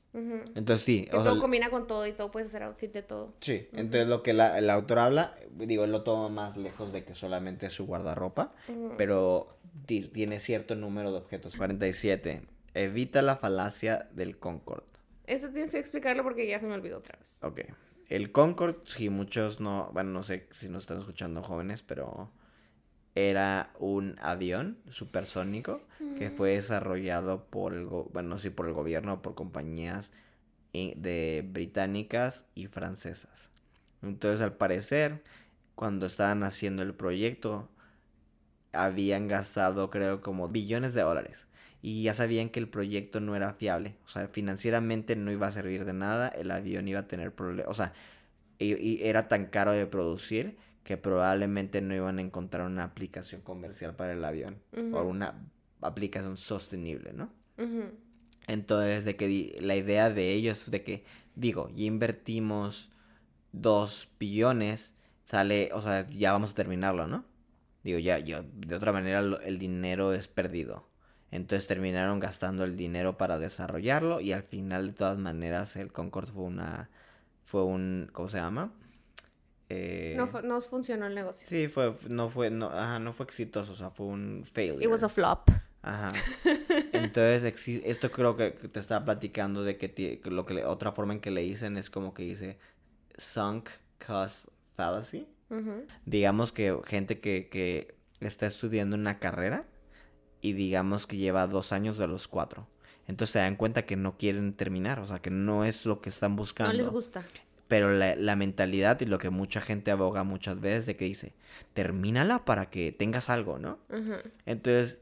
[0.55, 3.03] Entonces sí, Que o sea, todo combina con todo y todo puedes hacer outfit de
[3.03, 3.33] todo.
[3.39, 7.03] Sí, entonces lo que la- el autor habla, digo, él lo toma más lejos de
[7.03, 8.51] que solamente su guardarropa,
[8.97, 9.55] pero
[9.85, 11.55] ti- tiene cierto número de objetos.
[11.55, 12.41] 47.
[12.73, 14.83] Evita la falacia del Concord.
[15.27, 17.37] Eso tienes que explicarlo porque ya se me olvidó otra vez.
[17.43, 17.61] Ok.
[18.11, 22.29] El Concord, si muchos no, bueno, no sé si nos están escuchando jóvenes, pero
[23.15, 25.79] era un avión supersónico
[26.17, 30.11] que fue desarrollado por el, bueno, no sé si por el gobierno por compañías
[30.73, 33.49] de británicas y francesas.
[34.01, 35.23] Entonces, al parecer,
[35.75, 37.69] cuando estaban haciendo el proyecto,
[38.73, 41.45] habían gastado, creo, como billones de dólares.
[41.81, 43.95] Y ya sabían que el proyecto no era fiable.
[44.05, 46.27] O sea, financieramente no iba a servir de nada.
[46.29, 47.71] El avión iba a tener problemas.
[47.71, 47.93] O sea,
[48.59, 53.41] y, y era tan caro de producir que probablemente no iban a encontrar una aplicación
[53.41, 54.57] comercial para el avión.
[54.93, 55.33] O una
[55.81, 57.31] aplicación sostenible, ¿no?
[58.47, 61.03] Entonces, de que la idea de ellos de que,
[61.35, 62.89] digo, ya invertimos
[63.51, 67.25] dos billones, sale, o sea, ya vamos a terminarlo, ¿no?
[67.83, 70.87] Digo, ya, ya, de otra manera lo- el dinero es perdido.
[71.31, 76.31] Entonces terminaron gastando el dinero para desarrollarlo y al final, de todas maneras, el Concorde
[76.31, 76.89] fue una,
[77.45, 78.73] fue un, ¿cómo se llama?
[79.69, 81.47] Eh, No, no funcionó el negocio.
[81.47, 84.83] sí, fue, no fue, no, ajá, no fue exitoso, o sea, fue un failure.
[84.83, 85.49] It was a flop.
[85.83, 86.11] Ajá.
[86.91, 91.21] Entonces, esto creo que te estaba platicando de que, lo que le- otra forma en
[91.21, 92.59] que le dicen es como que dice
[93.17, 93.69] sunk
[94.05, 95.27] cost fallacy.
[96.05, 99.65] Digamos que gente que, que está estudiando una carrera
[100.41, 102.67] y digamos que lleva dos años de los cuatro.
[103.07, 106.09] Entonces se dan cuenta que no quieren terminar, o sea, que no es lo que
[106.09, 106.71] están buscando.
[106.73, 107.23] No les gusta.
[107.67, 111.33] Pero la, la mentalidad y lo que mucha gente aboga muchas veces de que dice,
[111.73, 113.79] termínala para que tengas algo, ¿no?
[114.45, 114.97] Entonces,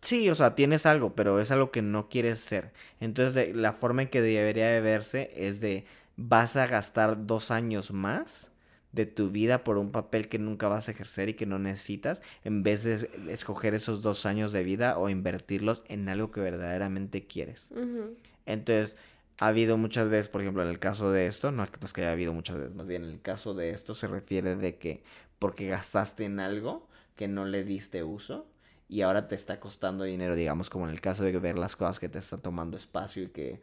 [0.00, 2.72] sí, o sea, tienes algo, pero es algo que no quieres ser.
[3.00, 5.84] Entonces, de- la forma en que debería de verse es de,
[6.16, 8.50] vas a gastar dos años más
[8.92, 12.20] de tu vida por un papel que nunca vas a ejercer y que no necesitas,
[12.44, 16.40] en vez de es- escoger esos dos años de vida o invertirlos en algo que
[16.40, 17.70] verdaderamente quieres.
[18.46, 18.96] Entonces,
[19.38, 22.02] ha habido muchas veces, por ejemplo, en el caso de esto, no no es que
[22.02, 25.02] haya habido muchas veces, más bien en el caso de esto se refiere de que
[25.38, 28.46] porque gastaste en algo que no le diste uso
[28.88, 31.98] y ahora te está costando dinero, digamos, como en el caso de ver las cosas
[32.00, 33.60] que te están tomando espacio y que,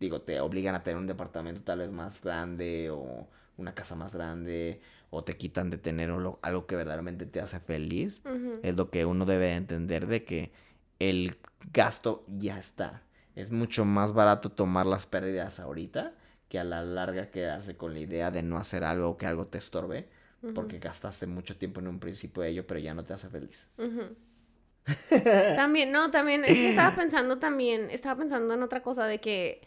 [0.00, 3.28] digo, te obligan a tener un departamento tal vez más grande o
[3.58, 4.80] una casa más grande
[5.10, 8.22] o te quitan de tener lo- algo que verdaderamente te hace feliz
[8.62, 10.52] es lo que uno debe de entender de que
[10.98, 11.36] el
[11.72, 13.02] gasto ya está.
[13.36, 16.14] Es mucho más barato tomar las pérdidas ahorita
[16.48, 19.46] que a la larga quedarse con la idea de no hacer algo o que algo
[19.46, 20.08] te estorbe
[20.54, 23.66] porque gastaste mucho tiempo en un principio de ello pero ya no te hace feliz.
[25.56, 29.60] También, no, también, es que estaba pensando también, estaba pensando en otra cosa de que,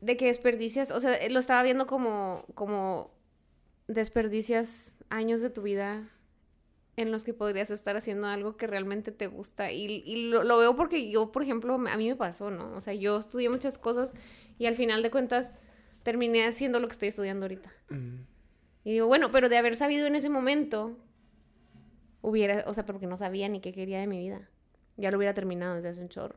[0.00, 3.12] de que desperdicias, o sea, lo estaba viendo como, como
[3.86, 6.08] desperdicias años de tu vida
[6.96, 9.72] en los que podrías estar haciendo algo que realmente te gusta.
[9.72, 12.74] Y, y lo, lo, veo porque yo, por ejemplo, a mí me pasó, ¿no?
[12.74, 14.12] O sea, yo estudié muchas cosas
[14.58, 15.54] y al final de cuentas
[16.02, 17.72] terminé haciendo lo que estoy estudiando ahorita.
[17.88, 18.16] Mm.
[18.84, 20.96] Y digo, bueno, pero de haber sabido en ese momento,
[22.22, 24.48] hubiera, o sea, porque no sabía ni qué quería de mi vida.
[24.96, 26.36] Ya lo hubiera terminado desde hace un chorro.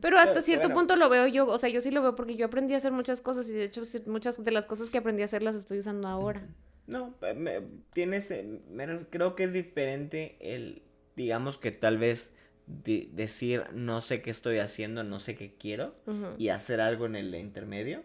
[0.00, 2.46] Pero hasta cierto punto lo veo yo, o sea, yo sí lo veo porque yo
[2.46, 5.26] aprendí a hacer muchas cosas y de hecho muchas de las cosas que aprendí a
[5.26, 6.46] hacer las estoy usando ahora.
[6.86, 7.14] No,
[7.92, 8.34] tienes,
[9.10, 10.82] creo que es diferente el,
[11.16, 12.30] digamos que tal vez
[12.66, 15.94] decir no sé qué estoy haciendo, no sé qué quiero
[16.38, 18.02] y hacer algo en el intermedio,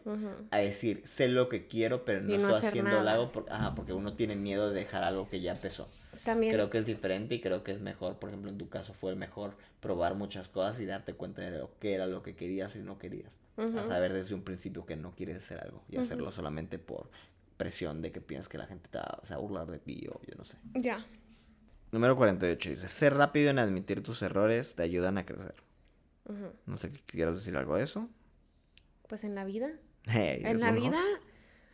[0.51, 3.31] a decir sé lo que quiero pero no, estoy haciendo algo
[3.75, 5.87] porque uno tiene miedo de dejar algo que ya empezó.
[6.25, 6.53] También.
[6.53, 9.15] Creo que es diferente y creo que es mejor, por ejemplo en tu caso fue
[9.15, 12.79] mejor probar muchas cosas y darte cuenta de lo que era lo que querías y
[12.79, 13.31] no querías.
[13.57, 17.09] A saber desde un principio que no quieres hacer algo y hacerlo solamente por
[17.55, 20.35] presión de que piensas que la gente te va, a burlar de ti o yo
[20.37, 20.57] no sé.
[20.73, 21.05] Ya.
[21.91, 25.55] Número 48 dice, ser rápido en admitir tus errores te ayudan a crecer.
[26.65, 28.09] No sé, ¿quieres decir algo de eso?
[29.07, 29.69] Pues en la vida.
[30.05, 31.01] en la vida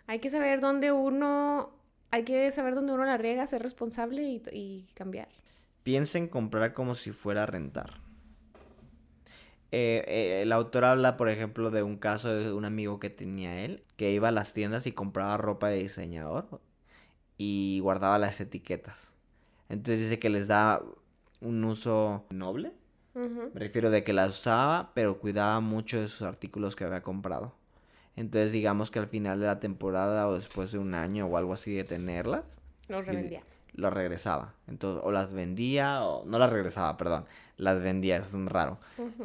[0.07, 1.73] hay que saber dónde uno,
[2.11, 5.29] hay que saber dónde uno la riega, ser responsable y, y cambiar.
[5.83, 8.01] Piensa en comprar como si fuera a rentar.
[9.71, 13.63] Eh, eh, el autor habla, por ejemplo, de un caso de un amigo que tenía
[13.63, 16.59] él, que iba a las tiendas y compraba ropa de diseñador
[17.37, 19.11] y guardaba las etiquetas.
[19.69, 20.81] Entonces dice que les da
[21.39, 22.73] un uso noble.
[23.13, 27.53] Me refiero de que las usaba, pero cuidaba mucho de sus artículos que había comprado.
[28.15, 31.53] Entonces digamos que al final de la temporada o después de un año o algo
[31.53, 32.43] así de tenerlas.
[32.87, 33.43] Los revendía.
[33.73, 34.53] Lo regresaba.
[34.67, 36.25] Entonces, o las vendía o...
[36.25, 37.25] No las regresaba, perdón
[37.61, 38.79] las vendía, es un raro,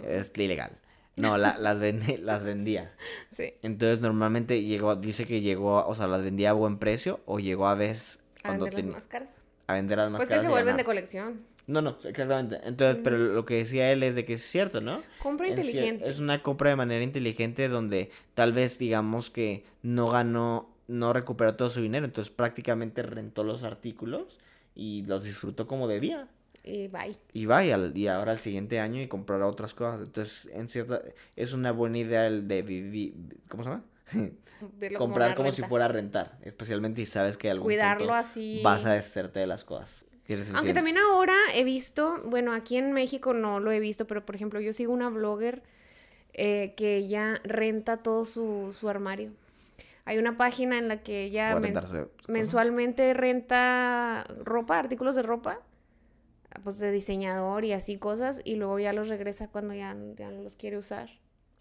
[0.07, 0.78] es ilegal.
[1.16, 2.95] No, las, las vendía.
[3.30, 3.55] Sí.
[3.62, 7.66] Entonces normalmente llegó, dice que llegó, o sea, las vendía a buen precio o llegó
[7.66, 8.20] a veces...
[8.45, 9.43] A vender las más caras.
[9.66, 10.43] A vender las más pues caras.
[10.43, 11.41] Pues que se vuelven de colección.
[11.66, 12.60] No, no, exactamente.
[12.64, 15.02] Entonces, pero lo que decía él es de que es cierto, ¿no?
[15.20, 16.08] Compra inteligente.
[16.08, 21.56] Es una compra de manera inteligente donde tal vez digamos que no ganó, no recuperó
[21.56, 24.38] todo su dinero, entonces prácticamente rentó los artículos
[24.74, 26.28] y los disfrutó como debía
[26.66, 27.16] y bye.
[27.32, 30.00] Y bye, al, y ahora al siguiente año y comprará otras cosas.
[30.00, 31.00] Entonces, en cierta,
[31.36, 33.14] es una buena idea el de vivir,
[33.48, 33.84] ¿cómo se llama?
[34.98, 38.62] Comprar como, si fuera a rentar, especialmente si sabes que algún Cuidarlo así.
[38.64, 40.04] vas a deshacerte de las cosas.
[40.55, 44.35] Aunque también ahora he visto, bueno, aquí en México no lo he visto, pero por
[44.35, 45.62] ejemplo, yo sigo una blogger
[46.33, 49.31] eh, que ella renta todo su, su armario.
[50.05, 51.61] Hay una página en la que ella
[52.29, 55.61] mensualmente renta ropa, artículos de ropa
[56.62, 60.57] pues de diseñador y así cosas y luego ya los regresa cuando ya, no los
[60.57, 61.11] quiere usar.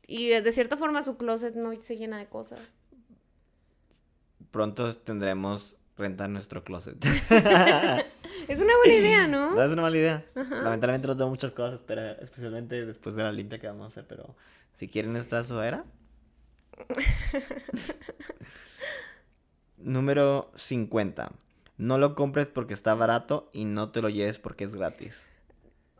[0.07, 2.79] Y de cierta forma su closet no se llena de cosas.
[4.51, 7.03] Pronto tendremos rentar nuestro closet.
[8.47, 9.61] es una buena idea, ¿no?
[9.63, 10.25] Es una mala idea.
[10.35, 14.05] Lamentablemente no tengo muchas cosas, pero especialmente después de la limpia que vamos a hacer,
[14.07, 14.35] pero
[14.75, 15.85] si quieren esta su era.
[19.77, 21.31] Número 50.
[21.77, 25.19] No lo compres porque está barato y no te lo lleves porque es gratis.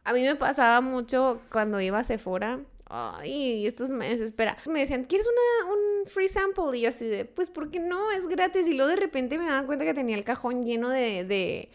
[0.04, 2.60] A mí me pasaba mucho cuando iba a Sephora.
[2.98, 4.58] Ay, estos me desespera.
[4.68, 6.78] Me decían, ¿quieres una, un free sample?
[6.78, 8.12] Y yo así de, pues, ¿por qué no?
[8.12, 8.68] Es gratis.
[8.68, 11.70] Y luego de repente me daba cuenta que tenía el cajón lleno de, de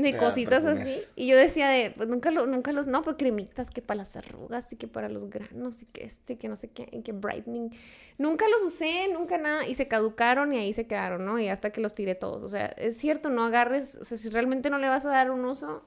[0.00, 1.02] de cositas así.
[1.16, 4.16] Y yo decía de, pues nunca, lo, nunca los, no, pues cremitas que para las
[4.16, 7.12] arrugas y que para los granos y que este, que no sé qué, y que
[7.12, 7.70] brightening.
[8.18, 11.38] Nunca los usé, nunca nada, y se caducaron y ahí se quedaron, ¿no?
[11.38, 12.42] Y hasta que los tiré todos.
[12.42, 15.30] O sea, es cierto, no agarres, o sea, si realmente no le vas a dar
[15.30, 15.84] un uso.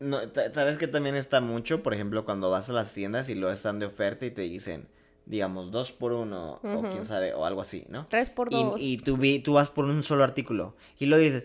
[0.00, 0.18] No,
[0.52, 3.78] sabes que también está mucho, por ejemplo, cuando vas a las tiendas y lo están
[3.78, 4.88] de oferta y te dicen,
[5.24, 8.06] digamos, dos por uno, o quién sabe, o algo así, ¿no?
[8.06, 8.80] Tres por dos.
[8.80, 11.44] Y, tú, vi, tú vas por un solo artículo y lo dices,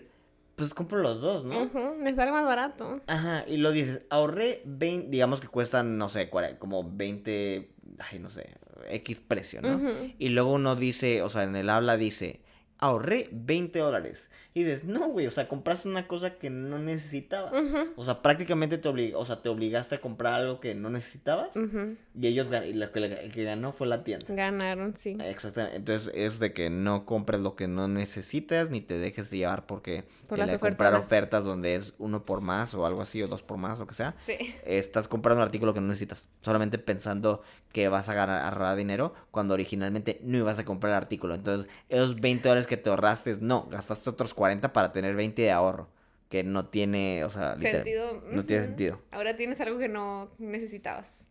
[0.56, 1.68] pues compro los dos, ¿no?
[1.98, 3.00] me sale más barato.
[3.06, 8.30] Ajá, y lo dices, ahorré 20, digamos que cuestan, no sé, como 20, ay, no
[8.30, 8.50] sé,
[8.88, 9.80] X precio, ¿no?
[10.18, 12.40] Y luego uno dice, o sea, en el habla dice,
[12.82, 14.28] ahorré 20 dólares.
[14.54, 17.52] Y dices, no, güey, o sea, compraste una cosa que no necesitabas.
[17.96, 21.56] O sea, prácticamente te, oblig o sea, te obligaste a comprar algo que no necesitabas.
[21.56, 24.26] Y ellos, y lo que, el que ganó fue la tienda.
[24.28, 25.16] Ganaron, sí.
[25.20, 25.76] Exactamente.
[25.76, 29.64] Entonces, es de que no compres lo que no necesitas, ni te dejes de llevar
[29.64, 33.42] porque por las comprar ofertas donde es uno por más o algo así, o dos
[33.42, 34.16] por más, o que sea.
[34.20, 34.36] Sí.
[34.66, 36.28] Estás comprando un artículo que no necesitas.
[36.40, 40.96] Solamente pensando que vas a ganar ahorrar dinero cuando originalmente no ibas a comprar el
[40.96, 41.34] artículo.
[41.34, 45.50] Entonces, esos 20 dólares que te ahorraste, no, gastaste otros 40 para tener 20 de
[45.50, 45.88] ahorro.
[46.28, 48.22] Que no tiene, o sea, sentido.
[48.30, 49.02] no tiene sentido.
[49.10, 51.28] Ahora tienes algo que no necesitabas.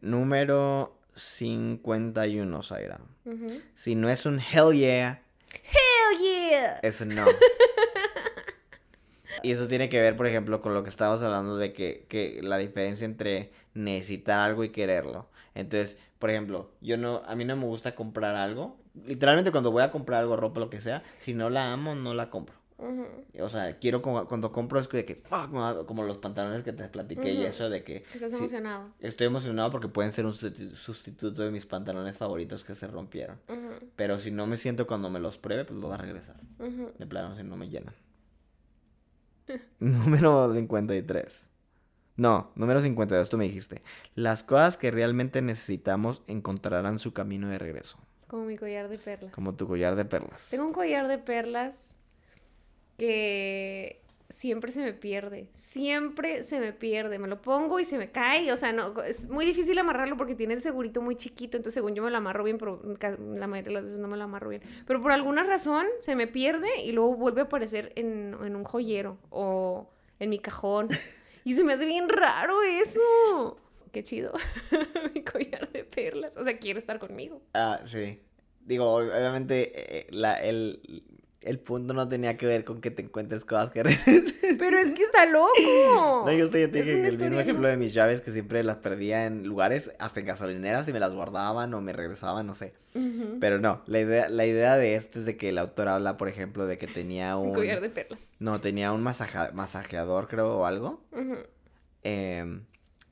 [0.00, 3.00] Número 51, Zaira.
[3.74, 5.22] Si no es un hell yeah.
[5.52, 6.78] Hell yeah.
[6.82, 7.26] Eso no.
[9.42, 12.40] Y eso tiene que ver, por ejemplo, con lo que estábamos hablando de que, que
[12.42, 15.28] la diferencia entre necesitar algo y quererlo.
[15.54, 18.78] Entonces, por ejemplo, yo no, a mí no me gusta comprar algo.
[19.04, 22.14] Literalmente cuando voy a comprar algo, ropa, lo que sea, si no la amo, no
[22.14, 22.54] la compro.
[23.42, 26.72] O sea, quiero como- cuando compro es de que, fuck, va- como los pantalones que
[26.72, 28.88] te platiqué y eso de que Que Estás sí, emocionado.
[29.00, 33.38] estoy emocionado porque pueden ser un susti- sustituto de mis pantalones favoritos que se rompieron.
[33.94, 36.36] Pero si no me siento cuando me los pruebe, pues los voy a regresar.
[36.98, 37.94] De plano, si no me llenan.
[39.78, 41.50] número 53.
[42.16, 43.82] No, número 52, tú me dijiste.
[44.14, 47.98] Las cosas que realmente necesitamos encontrarán su camino de regreso.
[48.28, 49.32] Como mi collar de perlas.
[49.32, 50.48] Como tu collar de perlas.
[50.50, 51.96] Tengo un collar de perlas
[52.96, 55.50] que siempre se me pierde.
[55.54, 57.18] Siempre se me pierde.
[57.18, 58.52] Me lo pongo y se me cae.
[58.52, 61.56] O sea, no, es muy difícil amarrarlo porque tiene el segurito muy chiquito.
[61.56, 64.16] Entonces, según yo me lo amarro bien, pero la mayoría de las veces no me
[64.16, 64.62] lo amarro bien.
[64.86, 68.62] Pero por alguna razón se me pierde y luego vuelve a aparecer en, en un
[68.62, 69.90] joyero o
[70.20, 70.88] en mi cajón.
[71.44, 73.58] Y se me hace bien raro eso.
[73.92, 74.32] Qué chido.
[75.14, 76.36] mi collar de perlas.
[76.36, 77.42] O sea, quiere estar conmigo.
[77.52, 78.20] Ah, sí.
[78.60, 80.80] Digo, obviamente eh, la, el,
[81.44, 84.56] el punto no tenía que ver con que te encuentres cosas que regresen.
[84.58, 86.24] Pero es que está loco.
[86.26, 88.62] No, yo, estoy- yo te dije que el mismo ejemplo de mis llaves que siempre
[88.64, 92.54] las perdía en lugares, hasta en gasolineras y me las guardaban o me regresaban, no
[92.54, 92.72] sé.
[93.40, 96.28] Pero no, la idea, la idea de esto es de que el autor habla, por
[96.28, 97.54] ejemplo, de que tenía Un un...
[97.54, 98.20] collar de perlas.
[98.38, 101.02] No, tenía un masaja- masajeador, creo, o algo.
[101.10, 101.36] Ujú.
[102.02, 102.64] Em,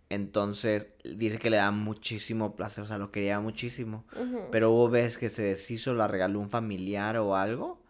[0.08, 4.04] entonces, dice que le da muchísimo placer, o sea, lo quería muchísimo.
[4.52, 7.81] Pero hubo veces que se deshizo, la regaló un familiar o algo,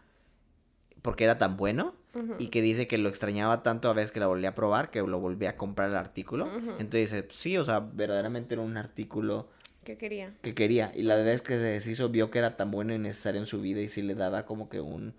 [1.02, 1.94] porque era tan bueno.
[2.38, 5.00] Y que dice que lo extrañaba tanto a veces que la volví a probar, que
[5.00, 6.46] lo volví a comprar el artículo.
[6.78, 9.48] Entonces dice, sí, o sea, verdaderamente era un artículo
[9.82, 10.34] ¿Qué quería?
[10.42, 10.92] que quería.
[10.94, 13.62] Y la vez que se deshizo vio que era tan bueno y necesario en su
[13.62, 15.14] vida y sí le daba como que un...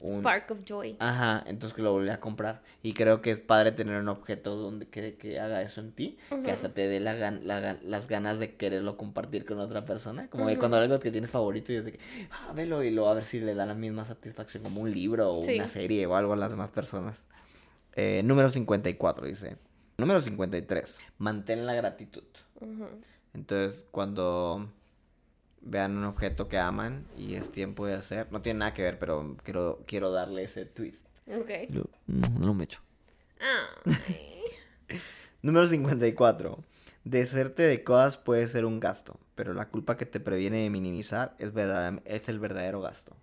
[0.00, 0.20] un...
[0.20, 0.96] Spark of joy.
[0.98, 2.62] Ajá, entonces que lo volví a comprar.
[2.82, 6.16] Y creo que es padre tener un objeto donde que, que haga eso en ti,
[6.44, 10.28] que hasta te dé la la las ganas de quererlo compartir con otra persona.
[10.30, 11.98] Como que cuando algo que tienes favorito y es de que,
[12.30, 15.34] ah, velo y luego a ver si le da la misma satisfacción como un libro
[15.34, 15.54] o Sí.
[15.56, 17.24] una serie o algo a las demás personas.
[17.94, 19.56] Eh, número 54 dice.
[19.98, 21.00] Número 53.
[21.18, 22.22] Mantén la gratitud.
[23.34, 24.70] Entonces, cuando
[25.68, 28.98] vean un objeto que aman y es tiempo de hacer, no tiene nada que ver,
[28.98, 31.04] pero quiero, quiero darle ese twist.
[31.26, 31.50] Ok.
[31.70, 32.80] Lo- no lo me echo.
[33.40, 34.42] Ay.
[35.42, 36.64] Número 54.
[37.04, 41.34] Deshacerte de cosas puede ser un gasto, pero la culpa que te previene de minimizar
[41.38, 43.16] es, verdadera- es el verdadero gasto.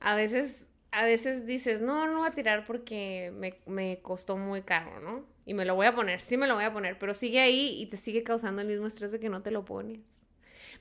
[0.00, 4.62] A veces, a veces dices, no, no voy a tirar porque me, me costó muy
[4.62, 5.24] caro, ¿no?
[5.44, 7.80] Y me lo voy a poner, sí me lo voy a poner, pero sigue ahí
[7.80, 10.00] y te sigue causando el mismo estrés de que no te lo pones.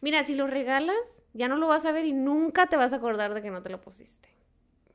[0.02, 2.98] Mira, si lo regalas, ya no lo vas a ver y nunca te vas a
[2.98, 4.30] acordar de que no te lo pusiste.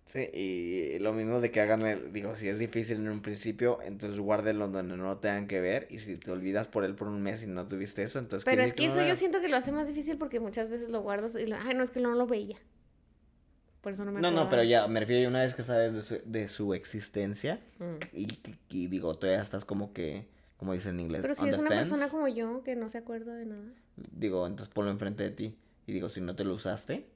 [0.07, 3.78] Sí, y lo mismo de que hagan, el- digo, si es difícil en un principio,
[3.82, 7.07] entonces guárdenlo donde no lo tengan que ver, y si te olvidas por él por
[7.07, 8.44] un mes y no tuviste eso, entonces...
[8.44, 11.03] Pero es que eso yo siento que lo hace más difícil porque muchas veces lo
[11.03, 12.57] guardas y lo, ay, no, es que no lo veía.
[13.82, 16.03] Por eso no me No, no, pero ya, me refiero una vez que sabes de
[16.03, 17.94] su, de su existencia, Mm.
[18.12, 20.26] y, y- y digo, todavía estás como que,
[20.59, 22.98] como dice en inglés, Pero si es una fence, persona como yo que no se
[22.98, 23.72] acuerda de nada,
[24.12, 27.07] digo, entonces ponlo enfrente de ti, y digo, si no te lo usaste,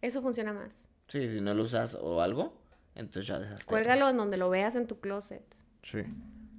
[0.00, 0.88] eso funciona más.
[1.08, 2.56] sí, si no lo usas o algo,
[2.94, 3.64] entonces ya dejaste.
[3.66, 5.42] Cuélgalo en donde lo veas en tu closet.
[5.82, 6.02] Sí.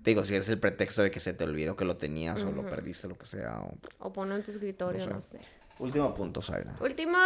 [0.04, 2.64] Digo, si es el pretexto de que se te olvidó que lo tenías o lo
[2.64, 3.60] perdiste, lo que sea.
[3.62, 5.40] o- O ponlo en tu escritorio, No no sé.
[5.40, 5.44] sé.
[5.80, 6.76] Último punto, Zaira.
[6.80, 7.18] Último.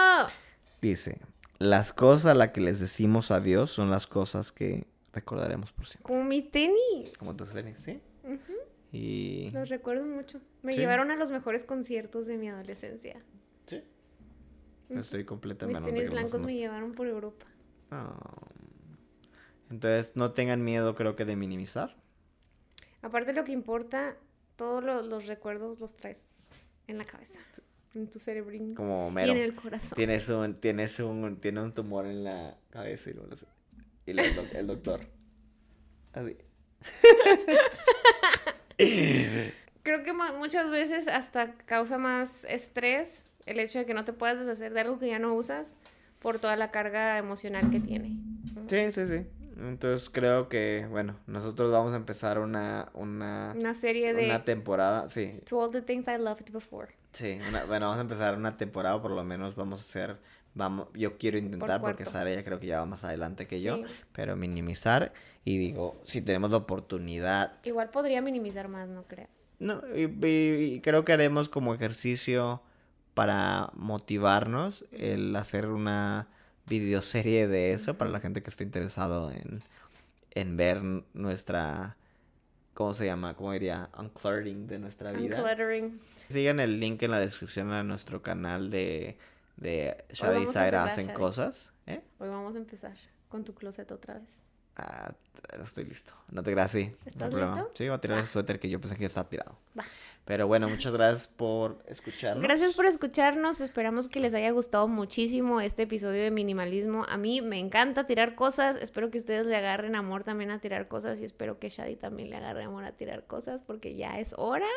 [0.82, 1.20] Dice,
[1.58, 6.08] las cosas a las que les decimos adiós son las cosas que recordaremos por siempre.
[6.08, 7.12] Como mis tenis.
[7.18, 8.00] Como tus tenis, ¿sí?
[8.92, 9.50] Y...
[9.52, 10.42] Los recuerdo mucho.
[10.64, 10.80] Me Sí.
[10.80, 13.22] llevaron a los mejores conciertos de mi adolescencia.
[13.68, 13.84] Sí.
[14.90, 15.92] Estoy Mis completamente...
[15.92, 17.46] tenis blancos me llevaron por Europa.
[19.70, 21.96] Entonces, no tengan miedo, creo que, de minimizar.
[23.04, 24.18] Aparte lo que importa,
[24.56, 26.20] todos lo- los recuerdos los traes
[26.88, 27.40] en la cabeza,
[27.94, 29.32] en tu cerebrín Como y mero.
[29.34, 29.96] en el corazón.
[29.96, 33.46] Tienes un, tienes un, tiene un tumor en la cabeza y, así.
[34.08, 35.02] Y el, el doctor.
[36.14, 36.36] Así.
[39.84, 44.40] Creo que muchas veces hasta causa más estrés el hecho de que no te puedas
[44.40, 45.78] deshacer de algo que ya no usas
[46.20, 48.16] por toda la carga emocional que tiene.
[48.68, 49.26] Sí, sí, sí.
[49.58, 55.10] Entonces creo que, bueno, nosotros vamos a empezar una, una, Una serie de una temporada,
[55.10, 56.94] sí, To All the Things I Loved Before.
[57.12, 60.18] sí, una- bueno, vamos a empezar una temporada, por lo menos vamos a hacer,
[60.54, 62.06] vamos, yo quiero intentar, porque.
[62.06, 63.84] Sara ya creo que ya va más adelante que yo, Sí.
[64.12, 65.14] pero minimizar,
[65.46, 69.30] y digo, si tenemos la oportunidad, Igual podría minimizar más, no creas.
[69.60, 72.62] no, y, y- y creo que haremos como ejercicio
[73.14, 76.28] para motivarnos el hacer una
[76.68, 79.62] videoserie de eso para la gente que esté interesado en,
[80.32, 80.82] en ver
[81.14, 81.98] nuestra,
[82.74, 83.34] ¿cómo se llama?
[83.36, 83.90] ¿Cómo diría?
[83.98, 85.38] Uncluttering de nuestra vida.
[85.42, 86.00] Uncluttering.
[86.30, 89.18] Sigan el link en la descripción a nuestro canal de,
[89.60, 91.18] de Zaira empezar, hacen Shadi.
[91.18, 91.74] cosas.
[91.86, 92.02] ¿eh?
[92.20, 92.96] Hoy vamos a empezar
[93.28, 94.44] con tu closet otra vez.
[94.82, 95.12] Ah,
[95.62, 96.14] estoy listo.
[96.30, 96.86] No te creas, sí.
[96.86, 97.56] no ¿Estás problema.
[97.56, 97.72] listo?
[97.76, 98.22] Sí, voy a tirar Va.
[98.24, 99.58] ese suéter que yo pensé que estaba tirado.
[99.78, 99.84] Va.
[100.24, 102.42] Pero bueno, muchas gracias por escucharnos.
[102.44, 103.60] Gracias por escucharnos.
[103.60, 107.04] Esperamos que les haya gustado muchísimo este episodio de minimalismo.
[107.10, 108.78] A mí me encanta tirar cosas.
[108.78, 112.30] Espero que ustedes le agarren amor también a tirar cosas y espero que Shadi también
[112.30, 114.68] le agarre amor a tirar cosas porque ya es hora.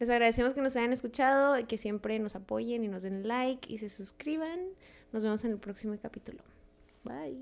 [0.00, 3.70] Les agradecemos que nos hayan escuchado y que siempre nos apoyen y nos den like
[3.70, 4.58] y se suscriban.
[5.12, 6.42] Nos vemos en el próximo capítulo.
[7.04, 7.38] Bye.